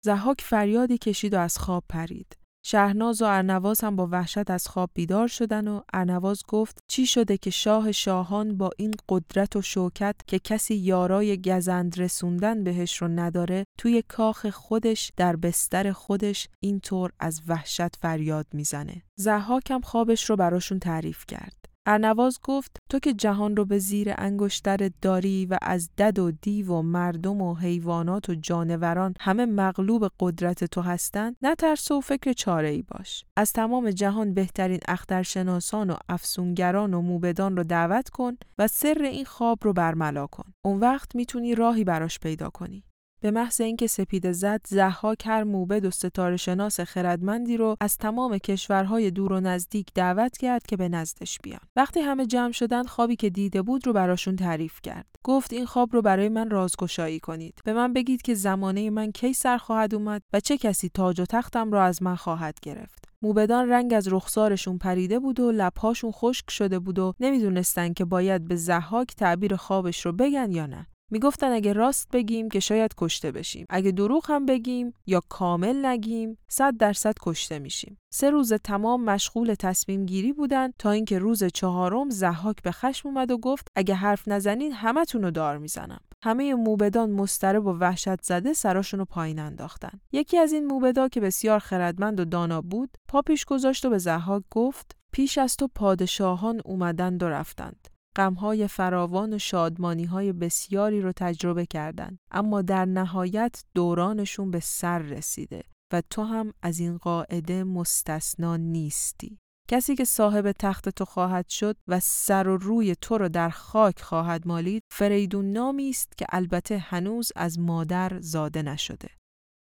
زحاک 0.05 0.41
فریادی 0.41 0.99
کشید 0.99 1.35
و 1.35 1.39
از 1.39 1.59
خواب 1.59 1.85
پرید. 1.89 2.37
شهرناز 2.67 3.23
و 3.23 3.25
ارنواز 3.25 3.81
هم 3.81 3.97
با 3.97 4.09
وحشت 4.13 4.51
از 4.51 4.69
خواب 4.69 4.91
بیدار 4.95 5.29
شدن 5.29 5.69
و 5.69 5.81
ارنواز 5.93 6.43
گفت 6.49 6.79
چی 6.91 7.07
شده 7.07 7.37
که 7.37 7.51
شاه 7.51 7.93
شاهان 7.93 8.57
با 8.57 8.71
این 8.79 8.91
قدرت 9.09 9.57
و 9.57 9.63
شوکت 9.63 10.17
که 10.27 10.39
کسی 10.39 10.75
یارای 10.75 11.43
گزند 11.43 12.01
رسوندن 12.01 12.65
بهش 12.65 13.03
رو 13.03 13.09
نداره 13.09 13.65
توی 13.79 14.03
کاخ 14.09 14.47
خودش 14.47 15.13
در 15.17 15.37
بستر 15.37 15.93
خودش 15.93 16.49
اینطور 16.61 17.11
از 17.21 17.43
وحشت 17.49 17.97
فریاد 17.97 18.47
می‌زنه. 18.53 19.03
زحاک 19.19 19.71
هم 19.71 19.81
خوابش 19.81 20.31
رو 20.31 20.37
براشون 20.37 20.79
تعریف 20.79 21.25
کرد. 21.29 21.64
ارنواز 21.87 22.39
گفت 22.43 22.77
تو 22.91 22.99
که 22.99 23.13
جهان 23.13 23.57
رو 23.57 23.65
به 23.65 23.79
زیر 23.79 24.15
انگشتر 24.19 24.91
داری 25.03 25.47
و 25.47 25.59
از 25.63 25.91
دد 25.99 26.19
و 26.19 26.31
دیو 26.31 26.73
و 26.73 26.83
مردم 26.83 27.41
و 27.41 27.55
حیوانات 27.55 28.29
و 28.29 28.35
جانوران 28.35 29.15
همه 29.21 29.47
مغلوب 29.47 30.09
قدرت 30.21 30.65
تو 30.65 30.81
هستند 30.81 31.37
نترس 31.43 31.91
و 31.91 32.01
فکر 32.01 32.33
چاره 32.33 32.69
ای 32.69 32.83
باش. 32.83 33.25
از 33.37 33.53
تمام 33.53 33.91
جهان 33.91 34.35
بهترین 34.35 34.81
اخترشناسان 34.89 35.91
و 35.91 35.97
افسونگران 36.09 36.95
و 36.95 37.01
موبدان 37.01 37.57
رو 37.57 37.65
دعوت 37.65 38.09
کن 38.09 38.37
و 38.59 38.69
سر 38.69 38.99
این 39.03 39.25
خواب 39.25 39.59
رو 39.63 39.73
برملا 39.73 40.27
کن. 40.27 40.53
اون 40.65 40.81
وقت 40.81 41.17
می‌تونی 41.17 41.55
راهی 41.55 41.85
براش 41.85 42.19
پیدا 42.19 42.51
کنی. 42.51 42.85
به 43.21 43.31
محض 43.31 43.61
اینکه 43.61 43.87
سپیده 43.87 44.33
زد 44.33 44.61
زحاک 44.67 45.27
هر 45.27 45.45
موبد 45.45 45.85
و 45.85 45.91
ستاره 45.91 46.37
شناس 46.37 46.81
خردمندی 46.81 47.57
رو 47.57 47.77
از 47.81 47.97
تمام 47.97 48.39
کشورهای 48.39 49.11
دور 49.11 49.33
و 49.33 49.41
نزدیک 49.41 49.87
دعوت 49.95 50.37
کرد 50.37 50.67
که 50.67 50.77
به 50.77 50.89
نزدش 50.89 51.39
بیان. 51.43 51.61
وقتی 51.77 52.01
همه 52.01 52.27
جمع 52.27 52.53
شدن 52.53 52.83
خوابی 52.83 53.17
که 53.17 53.31
دیده 53.31 53.63
بود 53.63 53.87
رو 53.87 53.93
براشون 53.93 54.37
تعریف 54.37 54.81
کرد. 54.83 55.07
گفت 55.25 55.53
این 55.53 55.67
خواب 55.67 55.93
رو 55.93 56.03
برای 56.03 56.29
من 56.29 56.51
رازگشایی 56.51 57.21
کنید. 57.21 57.61
به 57.65 57.73
من 57.73 57.93
بگید 57.93 58.23
که 58.23 58.35
زمانه 58.35 58.91
من 58.91 59.13
کی 59.13 59.33
سر 59.33 59.59
خواهد 59.59 59.95
اومد 59.95 60.23
و 60.33 60.41
چه 60.41 60.59
کسی 60.59 60.89
تاج 60.89 61.21
و 61.21 61.25
تختم 61.25 61.73
را 61.73 61.85
از 61.85 62.03
من 62.03 62.15
خواهد 62.15 62.61
گرفت. 62.63 63.05
موبدان 63.23 63.69
رنگ 63.69 63.95
از 63.95 64.09
رخسارشون 64.13 64.79
پریده 64.79 65.19
بود 65.19 65.41
و 65.41 65.53
لبهاشون 65.53 66.13
خشک 66.13 66.51
شده 66.51 66.79
بود 66.79 66.99
و 66.99 67.13
نمی‌دونستن 67.21 67.93
که 67.93 68.05
باید 68.05 68.49
به 68.49 68.57
زحاک 68.57 69.15
تعبیر 69.15 69.57
خوابش 69.57 70.07
رو 70.07 70.13
بگن 70.13 70.53
یا 70.53 70.67
نه. 70.67 70.87
می‌گفتن 71.15 71.53
اگه 71.53 71.73
راست 71.73 72.09
بگیم 72.13 72.49
که 72.49 72.61
شاید 72.61 72.95
کشته 72.99 73.33
بشیم. 73.33 73.67
اگه 73.71 73.91
دروغ 73.91 74.31
هم 74.31 74.47
بگیم 74.47 74.95
یا 75.07 75.23
کامل 75.29 75.87
نگیم 75.87 76.39
صد 76.49 76.77
درصد 76.77 77.15
کشته 77.21 77.59
میشیم. 77.59 77.99
سه 78.11 78.31
روز 78.31 78.53
تمام 78.53 79.05
مشغول 79.05 79.55
تصمیم 79.55 80.07
گیری 80.07 80.33
بودن 80.33 80.71
تا 80.79 80.91
اینکه 80.91 81.19
روز 81.19 81.45
چهارم 81.45 82.11
زحاک 82.11 82.63
به 82.63 82.73
خشم 82.73 83.09
اومد 83.09 83.31
و 83.31 83.39
گفت 83.39 83.69
اگه 83.75 83.95
حرف 83.95 84.29
نزنین 84.29 84.73
همتون 84.73 85.23
رو 85.23 85.31
دار 85.31 85.59
می‌زنم. 85.59 86.01
همه 86.23 86.55
موبدان 86.55 87.11
مسترب 87.11 87.67
و 87.67 87.71
وحشت 87.71 88.23
زده 88.23 88.53
سراشون 88.53 89.01
رو 89.01 89.05
پایین 89.05 89.39
انداختن. 89.39 90.01
یکی 90.13 90.39
از 90.39 90.53
این 90.53 90.67
موبدا 90.67 91.09
که 91.09 91.21
بسیار 91.21 91.59
خردمند 91.59 92.21
و 92.21 92.25
دانا 92.25 92.61
بود 92.61 92.91
پا 93.09 93.23
پیش 93.23 93.45
گذاشت 93.45 93.85
و 93.85 93.91
به 93.91 93.99
زحاک 93.99 94.43
گفت 94.51 94.97
پیش 95.13 95.39
از 95.39 95.57
تو 95.57 95.69
پادشاهان 95.75 96.61
اومدند 96.65 97.23
و 97.23 97.29
رفتند. 97.29 97.94
غمهای 98.17 98.69
فراوان 98.69 99.33
و 99.33 99.39
شادمانیهای 99.39 100.33
بسیاری 100.33 101.01
رو 101.01 101.13
تجربه 101.13 101.67
کردند. 101.67 102.19
اما 102.31 102.63
در 102.63 102.85
نهایت 102.85 103.65
دورانشون 103.75 104.51
به 104.51 104.61
سر 104.61 104.99
رسیده 104.99 105.63
و 105.93 106.03
تو 106.11 106.23
هم 106.23 106.53
از 106.63 106.79
این 106.79 106.99
قاعده 106.99 107.65
مستثنا 107.65 108.57
نیستی. 108.57 109.39
کسی 109.69 109.95
که 109.95 110.05
صاحب 110.05 110.53
تخت 110.53 110.89
تو 110.89 111.05
خواهد 111.05 111.49
شد 111.49 111.77
و 111.89 112.01
سر 112.01 112.49
و 112.49 112.57
روی 112.57 112.95
تو 113.01 113.19
رو 113.19 113.29
در 113.29 113.51
خاک 113.51 114.01
خواهد 114.03 114.49
مالید 114.49 114.83
فریدون 114.93 115.53
نامی 115.53 115.91
است 115.91 116.19
که 116.19 116.27
البته 116.29 116.79
هنوز 116.79 117.33
از 117.37 117.59
مادر 117.59 118.21
زاده 118.21 118.63
نشده. 118.63 119.09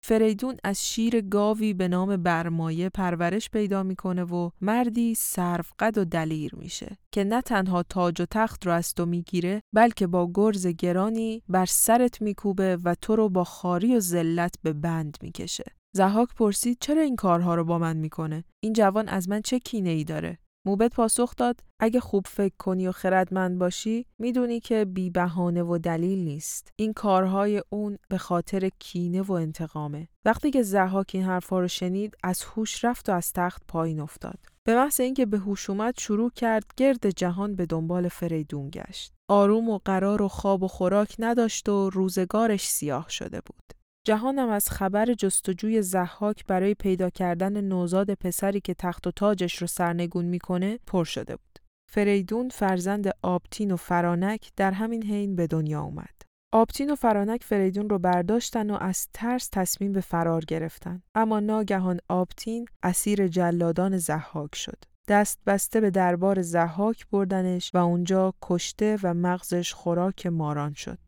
فریدون 0.03 0.57
از 0.63 0.85
شیر 0.85 1.21
گاوی 1.21 1.73
به 1.73 1.87
نام 1.87 2.17
برمایه 2.17 2.89
پرورش 2.89 3.49
پیدا 3.49 3.83
می‌کنه 3.83 4.23
و 4.23 4.49
مردی 4.61 5.15
سرفقد 5.15 5.97
و 5.97 6.05
دلیر 6.05 6.55
میشه 6.55 6.97
که 7.11 7.23
نه 7.23 7.41
تنها 7.41 7.83
تاج 7.83 8.21
و 8.21 8.25
تخت 8.25 8.65
رو 8.65 8.71
از 8.73 8.93
تو 8.93 9.05
می‌گیره 9.05 9.61
بلکه 9.73 10.07
با 10.07 10.31
گرز 10.33 10.67
گرانی 10.67 11.43
بر 11.49 11.65
سرت 11.65 12.21
میکوبه 12.21 12.77
و 12.83 12.95
تو 12.95 13.15
رو 13.15 13.29
با 13.29 13.43
خاری 13.43 13.95
و 13.95 13.99
ذلت 13.99 14.55
به 14.63 14.73
بند 14.73 15.17
می‌کشه. 15.21 15.63
زحاک 15.95 16.29
پرسید 16.35 16.77
چرا 16.81 17.01
این 17.01 17.15
کارها 17.15 17.55
رو 17.55 17.63
با 17.63 17.79
من 17.79 17.97
می‌کنه؟ 17.97 18.43
این 18.59 18.73
جوان 18.73 19.07
از 19.07 19.29
من 19.29 19.41
چه 19.41 19.59
کینه 19.59 19.89
ای 19.89 20.03
داره؟ 20.03 20.37
موبت 20.65 20.93
پاسخ 20.93 21.35
داد 21.35 21.59
اگه 21.79 21.99
خوب 21.99 22.25
فکر 22.27 22.53
کنی 22.57 22.87
و 22.87 22.91
خردمند 22.91 23.59
باشی 23.59 24.05
می‌دونی 24.19 24.59
که 24.59 24.85
بی 24.85 25.09
بهانه 25.09 25.63
و 25.63 25.77
دلیل 25.77 26.19
نیست. 26.19 26.73
این 26.75 26.93
کارهای 26.93 27.63
اون 27.69 27.97
به 28.09 28.17
خاطر 28.17 28.69
کینه 28.79 29.21
و 29.21 29.31
انتقامه. 29.31 30.07
وقتی 30.25 30.51
که 30.51 30.63
زحاک 30.63 31.11
این 31.13 31.23
حرفا 31.23 31.59
رو 31.59 31.67
شنید 31.67 32.15
از 32.23 32.43
هوش 32.43 32.85
رفت 32.85 33.09
و 33.09 33.11
از 33.11 33.33
تخت 33.33 33.63
پایین 33.67 33.99
افتاد. 33.99 34.39
به 34.63 34.75
محض 34.75 34.99
اینکه 34.99 35.25
به 35.25 35.37
هوش 35.37 35.69
اومد 35.69 35.99
شروع 35.99 36.31
کرد 36.35 36.65
گرد 36.77 37.09
جهان 37.09 37.55
به 37.55 37.65
دنبال 37.65 38.07
فریدون 38.07 38.69
گشت. 38.69 39.13
آروم 39.29 39.69
و 39.69 39.79
قرار 39.85 40.21
و 40.21 40.27
خواب 40.27 40.63
و 40.63 40.67
خوراک 40.67 41.15
نداشت 41.19 41.69
و 41.69 41.89
روزگارش 41.89 42.67
سیاه 42.67 43.09
شده 43.09 43.41
بود. 43.41 43.80
جهانم 44.03 44.49
از 44.49 44.69
خبر 44.69 45.13
جستجوی 45.13 45.81
زحاک 45.81 46.45
برای 46.45 46.73
پیدا 46.73 47.09
کردن 47.09 47.61
نوزاد 47.61 48.13
پسری 48.13 48.61
که 48.61 48.73
تخت 48.73 49.07
و 49.07 49.11
تاجش 49.11 49.57
رو 49.57 49.67
سرنگون 49.67 50.25
می‌کنه 50.25 50.79
پر 50.87 51.03
شده 51.03 51.35
بود. 51.35 51.59
فریدون 51.91 52.49
فرزند 52.49 53.11
آبتین 53.21 53.71
و 53.71 53.75
فرانک 53.75 54.51
در 54.55 54.71
همین 54.71 55.03
حین 55.03 55.35
به 55.35 55.47
دنیا 55.47 55.81
اومد. 55.81 56.21
آبتین 56.53 56.91
و 56.91 56.95
فرانک 56.95 57.43
فریدون 57.43 57.89
رو 57.89 57.99
برداشتن 57.99 58.69
و 58.71 58.77
از 58.81 59.07
ترس 59.13 59.49
تصمیم 59.51 59.91
به 59.91 60.01
فرار 60.01 60.45
گرفتن. 60.45 61.01
اما 61.15 61.39
ناگهان 61.39 61.99
آبتین 62.09 62.65
اسیر 62.83 63.27
جلادان 63.27 63.97
زحاک 63.97 64.55
شد. 64.55 64.83
دست 65.07 65.39
بسته 65.45 65.81
به 65.81 65.89
دربار 65.89 66.41
زحاک 66.41 67.07
بردنش 67.09 67.71
و 67.73 67.77
اونجا 67.77 68.33
کشته 68.41 68.97
و 69.03 69.13
مغزش 69.13 69.73
خوراک 69.73 70.27
ماران 70.27 70.73
شد. 70.73 70.99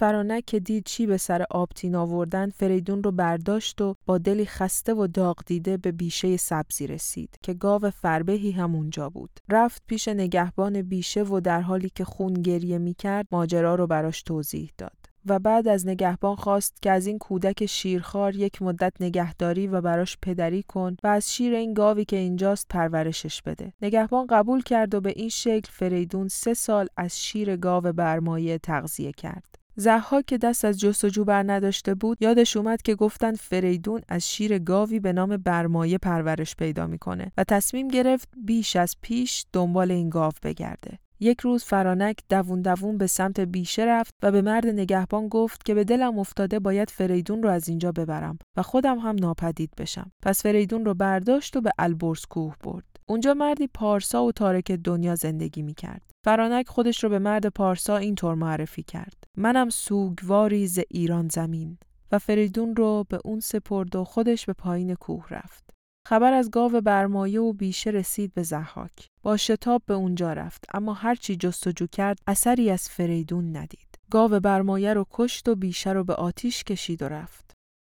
فرانک 0.00 0.44
که 0.46 0.60
دید 0.60 0.84
چی 0.84 1.06
به 1.06 1.16
سر 1.16 1.44
آبتین 1.50 1.94
آوردن 1.94 2.50
فریدون 2.50 3.02
رو 3.02 3.12
برداشت 3.12 3.80
و 3.80 3.94
با 4.06 4.18
دلی 4.18 4.46
خسته 4.46 4.94
و 4.94 5.06
داغ 5.06 5.42
دیده 5.46 5.76
به 5.76 5.92
بیشه 5.92 6.36
سبزی 6.36 6.86
رسید 6.86 7.36
که 7.42 7.54
گاو 7.54 7.90
فربهی 7.90 8.50
هم 8.50 8.74
اونجا 8.74 9.08
بود. 9.08 9.30
رفت 9.48 9.82
پیش 9.86 10.08
نگهبان 10.08 10.82
بیشه 10.82 11.22
و 11.22 11.40
در 11.40 11.60
حالی 11.60 11.90
که 11.94 12.04
خون 12.04 12.34
گریه 12.34 12.78
می‌کرد 12.78 13.26
ماجرا 13.32 13.74
رو 13.74 13.86
براش 13.86 14.22
توضیح 14.22 14.70
داد. 14.78 14.96
و 15.26 15.38
بعد 15.38 15.68
از 15.68 15.86
نگهبان 15.86 16.36
خواست 16.36 16.82
که 16.82 16.90
از 16.90 17.06
این 17.06 17.18
کودک 17.18 17.66
شیرخوار 17.66 18.36
یک 18.36 18.62
مدت 18.62 18.92
نگهداری 19.00 19.66
و 19.66 19.80
براش 19.80 20.18
پدری 20.22 20.62
کن 20.62 20.96
و 21.02 21.06
از 21.06 21.34
شیر 21.34 21.54
این 21.54 21.74
گاوی 21.74 22.04
که 22.04 22.16
اینجاست 22.16 22.66
پرورشش 22.68 23.42
بده. 23.42 23.72
نگهبان 23.82 24.26
قبول 24.26 24.62
کرد 24.62 24.94
و 24.94 25.00
به 25.00 25.12
این 25.16 25.28
شکل 25.28 25.70
فریدون 25.72 26.28
سه 26.28 26.54
سال 26.54 26.86
از 26.96 27.20
شیر 27.20 27.56
گاو 27.56 27.82
برمایه 27.92 28.58
تغذیه 28.58 29.12
کرد. 29.12 29.49
زحاک 29.76 30.26
که 30.26 30.38
دست 30.38 30.64
از 30.64 30.80
جستجو 30.80 31.24
بر 31.24 31.42
نداشته 31.46 31.94
بود 31.94 32.18
یادش 32.20 32.56
اومد 32.56 32.82
که 32.82 32.94
گفتن 32.94 33.34
فریدون 33.34 34.00
از 34.08 34.30
شیر 34.30 34.58
گاوی 34.58 35.00
به 35.00 35.12
نام 35.12 35.36
برمایه 35.36 35.98
پرورش 35.98 36.56
پیدا 36.56 36.86
می‌کنه 36.86 37.32
و 37.36 37.44
تصمیم 37.44 37.88
گرفت 37.88 38.28
بیش 38.36 38.76
از 38.76 38.96
پیش 39.02 39.44
دنبال 39.52 39.90
این 39.90 40.10
گاو 40.10 40.32
بگرده. 40.42 40.98
یک 41.20 41.40
روز 41.40 41.64
فرانک 41.64 42.16
دوون 42.28 42.62
دوون 42.62 42.98
به 42.98 43.06
سمت 43.06 43.40
بیشه 43.40 43.84
رفت 43.84 44.14
و 44.22 44.32
به 44.32 44.42
مرد 44.42 44.66
نگهبان 44.66 45.28
گفت 45.28 45.64
که 45.64 45.74
به 45.74 45.84
دلم 45.84 46.18
افتاده 46.18 46.58
باید 46.58 46.90
فریدون 46.90 47.42
رو 47.42 47.50
از 47.50 47.68
اینجا 47.68 47.92
ببرم 47.92 48.38
و 48.56 48.62
خودم 48.62 48.98
هم 48.98 49.16
ناپدید 49.20 49.70
بشم. 49.78 50.12
پس 50.22 50.42
فریدون 50.42 50.84
رو 50.84 50.94
برداشت 50.94 51.56
و 51.56 51.60
به 51.60 51.70
البرز 51.78 52.26
کوه 52.26 52.54
برد. 52.64 52.84
اونجا 53.06 53.34
مردی 53.34 53.66
پارسا 53.66 54.24
و 54.24 54.32
تارک 54.32 54.72
دنیا 54.72 55.14
زندگی 55.14 55.62
می 55.62 55.74
کرد. 55.74 56.02
فرانک 56.24 56.68
خودش 56.68 57.04
رو 57.04 57.10
به 57.10 57.18
مرد 57.18 57.46
پارسا 57.46 57.96
اینطور 57.96 58.34
معرفی 58.34 58.82
کرد. 58.82 59.19
منم 59.36 59.68
سوگواری 59.68 60.66
ز 60.66 60.78
ایران 60.90 61.28
زمین 61.28 61.78
و 62.12 62.18
فریدون 62.18 62.76
رو 62.76 63.04
به 63.08 63.20
اون 63.24 63.40
سپرد 63.40 63.96
و 63.96 64.04
خودش 64.04 64.46
به 64.46 64.52
پایین 64.52 64.94
کوه 64.94 65.28
رفت. 65.30 65.70
خبر 66.08 66.32
از 66.32 66.50
گاو 66.50 66.80
برمایه 66.80 67.40
و 67.40 67.52
بیشه 67.52 67.90
رسید 67.90 68.34
به 68.34 68.42
زحاک. 68.42 69.06
با 69.22 69.36
شتاب 69.36 69.82
به 69.86 69.94
اونجا 69.94 70.32
رفت 70.32 70.64
اما 70.74 70.94
هرچی 70.94 71.36
جستجو 71.36 71.86
کرد 71.86 72.18
اثری 72.26 72.70
از 72.70 72.88
فریدون 72.88 73.56
ندید. 73.56 73.98
گاو 74.10 74.40
برمایه 74.40 74.94
رو 74.94 75.06
کشت 75.10 75.48
و 75.48 75.54
بیشه 75.54 75.92
رو 75.92 76.04
به 76.04 76.14
آتیش 76.14 76.64
کشید 76.64 77.02
و 77.02 77.08
رفت. 77.08 77.50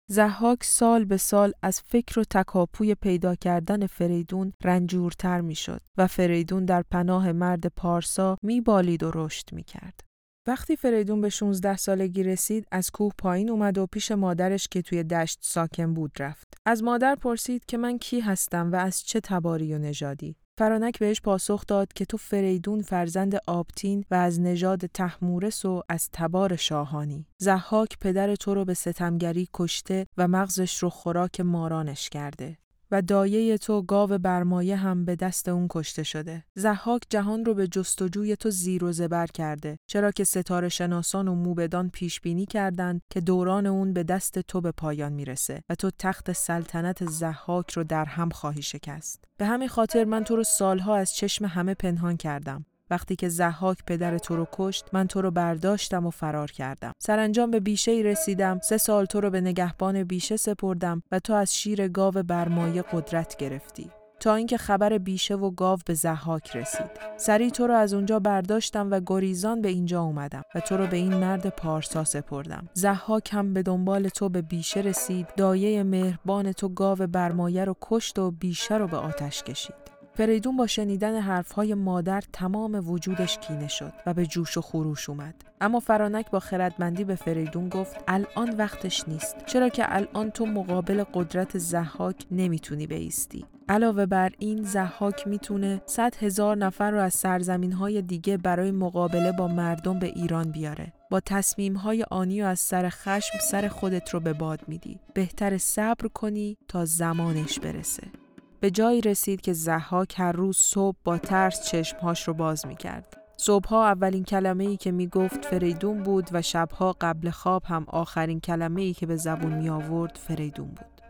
زحاک 0.09 0.63
سال 0.63 1.05
به 1.05 1.17
سال 1.17 1.53
از 1.61 1.81
فکر 1.81 2.19
و 2.19 2.23
تکاپوی 2.23 2.95
پیدا 2.95 3.35
کردن 3.35 3.87
فریدون 3.87 4.53
رنجورتر 4.63 5.41
می‌شد 5.41 5.81
و 5.97 6.07
فریدون 6.07 6.65
در 6.65 6.83
پناه 6.91 7.31
مرد 7.31 7.67
پارسا 7.67 8.37
میبالید 8.41 9.03
و 9.03 9.11
رشد 9.13 9.53
می‌کرد. 9.53 9.99
وقتی 10.47 10.75
فریدون 10.75 11.21
به 11.21 11.29
16 11.29 11.77
سالگی 11.77 12.23
رسید 12.23 12.67
از 12.71 12.91
کوه 12.91 13.13
پایین 13.17 13.49
اومد 13.49 13.77
و 13.77 13.87
پیش 13.87 14.11
مادرش 14.11 14.67
که 14.67 14.81
توی 14.81 15.03
دشت 15.03 15.39
ساکن 15.41 15.93
بود 15.93 16.11
رفت. 16.19 16.53
از 16.65 16.83
مادر 16.83 17.15
پرسید 17.15 17.65
که 17.65 17.77
من 17.77 17.97
کی 17.97 18.19
هستم 18.19 18.71
و 18.71 18.75
از 18.75 19.03
چه 19.03 19.19
تباری 19.19 19.73
و 19.73 19.77
نژادی. 19.77 20.35
فرانک 20.57 20.99
بهش 20.99 21.21
پاسخ 21.21 21.65
داد 21.67 21.93
که 21.93 22.05
تو 22.05 22.17
فریدون 22.17 22.81
فرزند 22.81 23.35
آبتین 23.47 24.05
و 24.11 24.15
از 24.15 24.39
نژاد 24.39 24.85
تحمورس 24.85 25.65
و 25.65 25.81
از 25.89 26.09
تبار 26.13 26.55
شاهانی. 26.55 27.25
زحاک 27.37 27.97
پدر 28.01 28.35
تو 28.35 28.53
رو 28.53 28.65
به 28.65 28.73
ستمگری 28.73 29.47
کشته 29.53 30.05
و 30.17 30.27
مغزش 30.27 30.77
رو 30.77 30.89
خوراک 30.89 31.39
مارانش 31.39 32.09
کرده. 32.09 32.57
و 32.93 33.01
دایه 33.01 33.57
تو 33.57 33.81
گاو 33.81 34.17
برمایه 34.17 34.75
هم 34.75 35.05
به 35.05 35.15
دست 35.15 35.49
اون 35.49 35.67
کشته 35.69 36.03
شده. 36.03 36.43
زحاک 36.55 37.01
جهان 37.09 37.45
رو 37.45 37.53
به 37.53 37.67
جستجوی 37.67 38.35
تو 38.35 38.49
زیر 38.49 38.83
و 38.83 38.91
زبر 38.91 39.27
کرده 39.27 39.77
چرا 39.87 40.11
که 40.11 40.23
ستاره 40.23 40.69
شناسان 40.69 41.27
و 41.27 41.35
موبدان 41.35 41.89
پیش 41.89 42.21
بینی 42.21 42.45
کردند 42.45 43.01
که 43.09 43.21
دوران 43.21 43.65
اون 43.65 43.93
به 43.93 44.03
دست 44.03 44.39
تو 44.39 44.61
به 44.61 44.71
پایان 44.71 45.13
می‌رسه 45.13 45.61
و 45.69 45.75
تو 45.75 45.91
تخت 45.99 46.31
سلطنت 46.31 47.09
زحاک 47.09 47.71
رو 47.71 47.83
در 47.83 48.05
هم 48.05 48.29
خواهی 48.29 48.61
شکست. 48.61 49.23
به 49.37 49.45
همین 49.45 49.67
خاطر 49.67 50.03
من 50.03 50.23
تو 50.23 50.35
رو 50.35 50.43
سالها 50.43 50.95
از 50.95 51.15
چشم 51.15 51.45
همه 51.45 51.73
پنهان 51.73 52.17
کردم 52.17 52.65
وقتی 52.93 53.15
که 53.15 53.29
زحاک 53.29 53.77
پدر 53.87 54.17
تو 54.17 54.35
رو 54.35 54.47
کشت 54.51 54.85
من 54.93 55.07
تو 55.07 55.21
رو 55.21 55.31
برداشتم 55.31 56.05
و 56.05 56.09
فرار 56.09 56.51
کردم. 56.51 56.93
سرانجام 56.99 57.51
به 57.51 57.59
بیشه 57.59 57.91
ای 57.91 58.03
رسیدم 58.03 58.59
سه 58.59 58.77
سال 58.77 59.05
تو 59.05 59.21
رو 59.21 59.29
به 59.29 59.41
نگهبان 59.41 60.03
بیشه 60.03 60.37
سپردم 60.37 61.03
و 61.11 61.19
تو 61.19 61.33
از 61.33 61.55
شیر 61.55 61.87
گاو 61.87 62.11
برمایه 62.11 62.81
قدرت 62.81 63.35
گرفتی. 63.37 63.89
تا 64.19 64.35
اینکه 64.35 64.57
خبر 64.57 64.97
بیشه 64.97 65.35
و 65.35 65.51
گاو 65.51 65.79
به 65.85 65.93
زحاک 65.93 66.55
رسید. 66.55 66.91
سری 67.17 67.51
تو 67.51 67.67
رو 67.67 67.73
از 67.73 67.93
اونجا 67.93 68.19
برداشتم 68.19 68.91
و 68.91 69.01
گریزان 69.05 69.61
به 69.61 69.69
اینجا 69.69 70.01
اومدم 70.01 70.43
و 70.55 70.59
تو 70.59 70.77
رو 70.77 70.87
به 70.87 70.97
این 70.97 71.13
مرد 71.13 71.49
پارسا 71.49 72.03
سپردم. 72.03 72.69
زحاک 72.73 73.29
هم 73.33 73.53
به 73.53 73.63
دنبال 73.63 74.09
تو 74.09 74.29
به 74.29 74.41
بیشه 74.41 74.79
رسید 74.79 75.27
دایه 75.37 75.83
مهربان 75.83 76.51
تو 76.51 76.69
گاو 76.69 76.97
برمایه 76.97 77.65
رو 77.65 77.75
کشت 77.81 78.19
و 78.19 78.31
بیشه 78.31 78.77
رو 78.77 78.87
به 78.87 78.97
آتش 78.97 79.43
کشید. 79.43 79.82
فریدون 80.15 80.57
با 80.57 80.67
شنیدن 80.67 81.19
حرفهای 81.19 81.73
مادر 81.73 82.23
تمام 82.33 82.89
وجودش 82.89 83.37
کینه 83.37 83.67
شد 83.67 83.93
و 84.05 84.13
به 84.13 84.25
جوش 84.25 84.57
و 84.57 84.61
خروش 84.61 85.09
اومد. 85.09 85.35
اما 85.61 85.79
فرانک 85.79 86.31
با 86.31 86.39
خردمندی 86.39 87.03
به 87.03 87.15
فریدون 87.15 87.69
گفت 87.69 87.95
الان 88.07 88.55
وقتش 88.57 89.07
نیست 89.07 89.45
چرا 89.45 89.69
که 89.69 89.95
الان 89.95 90.31
تو 90.31 90.45
مقابل 90.45 91.03
قدرت 91.13 91.57
زحاک 91.57 92.25
نمی‌تونی 92.31 92.87
بیستی. 92.87 93.45
علاوه 93.69 94.05
بر 94.05 94.31
این 94.39 94.63
زحاک 94.63 95.27
می‌تونه 95.27 95.81
صد 95.85 96.15
هزار 96.15 96.57
نفر 96.57 96.91
رو 96.91 96.99
از 96.99 97.13
سرزمین 97.13 97.71
های 97.71 98.01
دیگه 98.01 98.37
برای 98.37 98.71
مقابله 98.71 99.31
با 99.31 99.47
مردم 99.47 99.99
به 99.99 100.07
ایران 100.07 100.51
بیاره. 100.51 100.93
با 101.09 101.19
تصمیم 101.19 101.73
های 101.75 102.05
آنی 102.11 102.41
و 102.41 102.45
از 102.45 102.59
سر 102.59 102.89
خشم 102.89 103.37
سر 103.41 103.67
خودت 103.67 104.09
رو 104.09 104.19
به 104.19 104.33
باد 104.33 104.59
میدی. 104.67 104.99
بهتر 105.13 105.57
صبر 105.57 106.07
کنی 106.07 106.57
تا 106.67 106.85
زمانش 106.85 107.59
برسه. 107.59 108.22
به 108.63 108.71
جایی 108.71 109.01
رسید 109.01 109.41
که 109.41 109.53
زحاک 109.53 110.19
هر 110.19 110.31
روز 110.31 110.57
صبح 110.57 110.97
با 111.03 111.17
ترس 111.17 111.65
چشمهاش 111.65 112.27
رو 112.27 112.33
باز 112.33 112.67
می 112.67 112.75
کرد. 112.75 113.17
صبحها 113.37 113.87
اولین 113.87 114.23
کلمه 114.23 114.63
ای 114.63 114.77
که 114.77 114.91
می 114.91 115.07
گفت 115.07 115.45
فریدون 115.45 116.03
بود 116.03 116.29
و 116.31 116.41
شبها 116.41 116.95
قبل 117.01 117.29
خواب 117.29 117.63
هم 117.63 117.85
آخرین 117.87 118.39
کلمه 118.39 118.81
ای 118.81 118.93
که 118.93 119.05
به 119.05 119.15
زبون 119.15 119.53
می 119.53 119.69
آورد 119.69 120.15
فریدون 120.15 120.67
بود. 120.67 121.01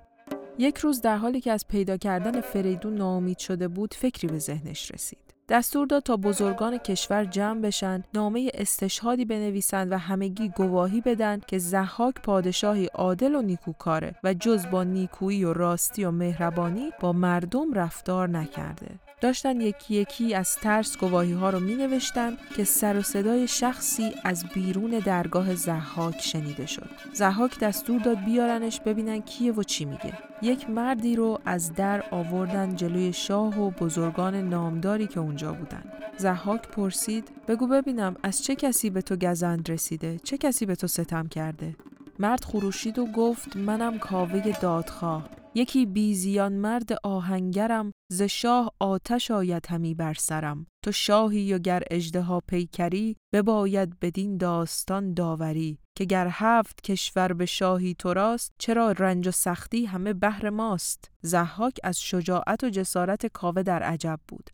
یک 0.58 0.78
روز 0.78 1.02
در 1.02 1.18
حالی 1.18 1.42
که 1.42 1.52
از 1.52 1.68
پیدا 1.68 1.98
کردن 1.98 2.42
فریدون 2.42 2.96
ناامید 2.96 3.38
شده 3.38 3.68
بود 3.68 3.94
فکری 3.94 4.28
به 4.28 4.40
ذهنش 4.40 4.92
رسید. 4.92 5.33
دستور 5.54 5.88
داد 5.88 6.04
تا 6.04 6.18
بزرگان 6.18 6.78
کشور 6.78 7.26
جمع 7.26 7.62
بشن 7.62 8.04
نامه 8.14 8.52
استشهادی 8.54 9.26
بنویسند 9.26 9.92
و 9.92 9.98
همگی 9.98 10.50
گواهی 10.50 11.02
بدن 11.02 11.42
که 11.48 11.58
زحاک 11.58 12.16
پادشاهی 12.16 12.86
عادل 12.86 13.36
و 13.36 13.42
نیکوکاره 13.42 14.16
و 14.24 14.34
جز 14.34 14.66
با 14.72 14.84
نیکویی 14.84 15.44
و 15.44 15.54
راستی 15.54 16.06
و 16.06 16.12
مهربانی 16.12 16.90
با 17.00 17.14
مردم 17.14 17.74
رفتار 17.74 18.30
نکرده. 18.30 18.88
داشتن 19.24 19.62
یکی 19.62 19.96
یکی 19.96 20.34
از 20.34 20.56
ترس 20.56 20.98
گواهی 20.98 21.32
ها 21.32 21.50
رو 21.50 21.60
می 21.60 21.76
نوشتن 21.76 22.38
که 22.56 22.64
سر 22.64 22.98
و 22.98 23.02
صدای 23.02 23.48
شخصی 23.48 24.12
از 24.24 24.46
بیرون 24.54 24.92
درگاه 24.92 25.56
زحاک 25.56 26.22
شنیده 26.22 26.66
شد. 26.66 26.90
زحاک 27.14 27.60
دستور 27.60 28.02
داد 28.02 28.26
بیارنش 28.26 28.80
ببینن 28.80 29.22
کیه 29.22 29.54
و 29.54 29.64
چی 29.64 29.86
میگه. 29.86 30.14
یک 30.42 30.70
مردی 30.70 31.16
رو 31.16 31.40
از 31.46 31.74
در 31.74 32.04
آوردن 32.12 32.76
جلوی 32.76 33.14
شاه 33.14 33.62
و 33.62 33.70
بزرگان 33.70 34.50
نامداری 34.50 35.08
که 35.08 35.20
اونجا 35.20 35.54
بودن. 35.54 35.84
زحاک 36.18 36.68
پرسید 36.68 37.32
بگو 37.48 37.68
ببینم 37.68 38.16
از 38.24 38.44
چه 38.44 38.56
کسی 38.56 38.90
به 38.90 39.02
تو 39.02 39.16
گزند 39.16 39.72
رسیده؟ 39.72 40.20
چه 40.24 40.38
کسی 40.38 40.66
به 40.66 40.76
تو 40.76 40.88
ستم 40.88 41.28
کرده؟ 41.28 41.76
مرد 42.20 42.44
خروشید 42.44 43.00
و 43.00 43.06
گفت 43.06 43.58
منم 43.58 44.00
کاوه 44.00 44.60
دادخواه 44.62 45.30
یکی 45.56 45.86
بیزیان 45.86 46.54
مرد 46.54 46.90
آهنگرم 47.04 47.92
ز 48.12 48.22
شاه 48.22 48.72
آتش 48.80 49.32
آید 49.32 49.66
همی 49.70 49.94
بر 49.94 50.14
سرم. 50.14 50.68
تو 50.86 50.92
شاهی 50.92 51.54
و 51.54 51.60
گر 51.60 51.84
اژدها 51.92 52.42
پیکری 52.48 53.16
بباید 53.34 54.00
بدین 54.00 54.38
داستان 54.38 55.14
داوری. 55.14 55.80
که 55.98 56.06
گر 56.06 56.28
هفت 56.32 56.82
کشور 56.82 57.34
به 57.34 57.46
شاهی 57.46 57.96
تو 58.00 58.14
راست 58.14 58.54
چرا 58.60 58.92
رنج 58.92 59.28
و 59.28 59.32
سختی 59.32 59.86
همه 59.86 60.14
بهر 60.14 60.50
ماست؟ 60.50 61.12
زحاک 61.22 61.80
از 61.84 62.02
شجاعت 62.02 62.64
و 62.64 62.70
جسارت 62.70 63.26
کاوه 63.26 63.64
در 63.64 63.84
عجب 63.84 64.20
بود. 64.28 64.50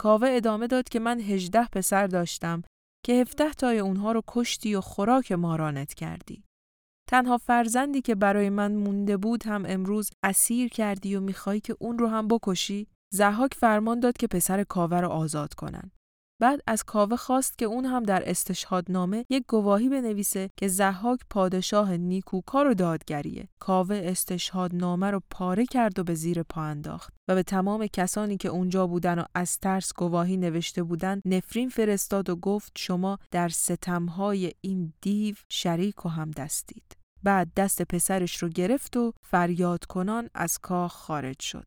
کاوه 0.00 0.28
ادامه 0.30 0.66
داد 0.66 0.88
که 0.88 1.00
من 1.00 1.20
هجده 1.20 1.68
پسر 1.72 2.06
داشتم 2.06 2.62
که 3.06 3.12
هفته 3.12 3.52
تای 3.52 3.78
اونها 3.78 4.12
رو 4.12 4.22
کشتی 4.28 4.74
و 4.74 4.80
خوراک 4.80 5.32
مارانت 5.32 5.94
کردی. 5.94 6.44
تنها 7.10 7.38
فرزندی 7.38 8.00
که 8.00 8.14
برای 8.14 8.50
من 8.50 8.72
مونده 8.72 9.16
بود 9.16 9.46
هم 9.46 9.64
امروز 9.68 10.10
اسیر 10.22 10.68
کردی 10.68 11.16
و 11.16 11.20
می‌خوای 11.20 11.60
که 11.60 11.76
اون 11.80 11.98
رو 11.98 12.06
هم 12.06 12.28
بکشی؟ 12.28 12.86
زحاک 13.12 13.54
فرمان 13.54 14.00
داد 14.00 14.16
که 14.16 14.26
پسر 14.26 14.64
کاوه 14.64 15.00
رو 15.00 15.08
آزاد 15.08 15.54
کنن. 15.54 15.90
بعد 16.40 16.60
از 16.66 16.84
کاوه 16.84 17.16
خواست 17.16 17.58
که 17.58 17.64
اون 17.64 17.84
هم 17.84 18.02
در 18.02 18.30
استشهادنامه 18.30 19.24
یک 19.30 19.44
گواهی 19.48 19.88
بنویسه 19.88 20.50
که 20.56 20.68
زحاک 20.68 21.20
پادشاه 21.30 21.96
نیکوکار 21.96 22.66
و 22.66 22.74
دادگریه. 22.74 23.48
کاوه 23.58 24.00
استشهادنامه 24.04 25.10
رو 25.10 25.20
پاره 25.30 25.66
کرد 25.66 25.98
و 25.98 26.04
به 26.04 26.14
زیر 26.14 26.42
پا 26.42 26.62
انداخت 26.62 27.14
و 27.28 27.34
به 27.34 27.42
تمام 27.42 27.86
کسانی 27.86 28.36
که 28.36 28.48
اونجا 28.48 28.86
بودن 28.86 29.18
و 29.18 29.24
از 29.34 29.58
ترس 29.58 29.92
گواهی 29.94 30.36
نوشته 30.36 30.82
بودن 30.82 31.20
نفرین 31.24 31.68
فرستاد 31.68 32.30
و 32.30 32.36
گفت 32.36 32.72
شما 32.76 33.18
در 33.30 33.48
ستمهای 33.48 34.52
این 34.60 34.92
دیو 35.00 35.34
شریک 35.48 36.06
و 36.06 36.08
هم 36.08 36.30
دستید. 36.30 36.99
بعد 37.22 37.48
دست 37.56 37.82
پسرش 37.82 38.36
رو 38.36 38.48
گرفت 38.48 38.96
و 38.96 39.12
فریاد 39.22 39.84
کنان 39.84 40.30
از 40.34 40.58
کاخ 40.58 40.92
خارج 40.92 41.42
شد. 41.42 41.66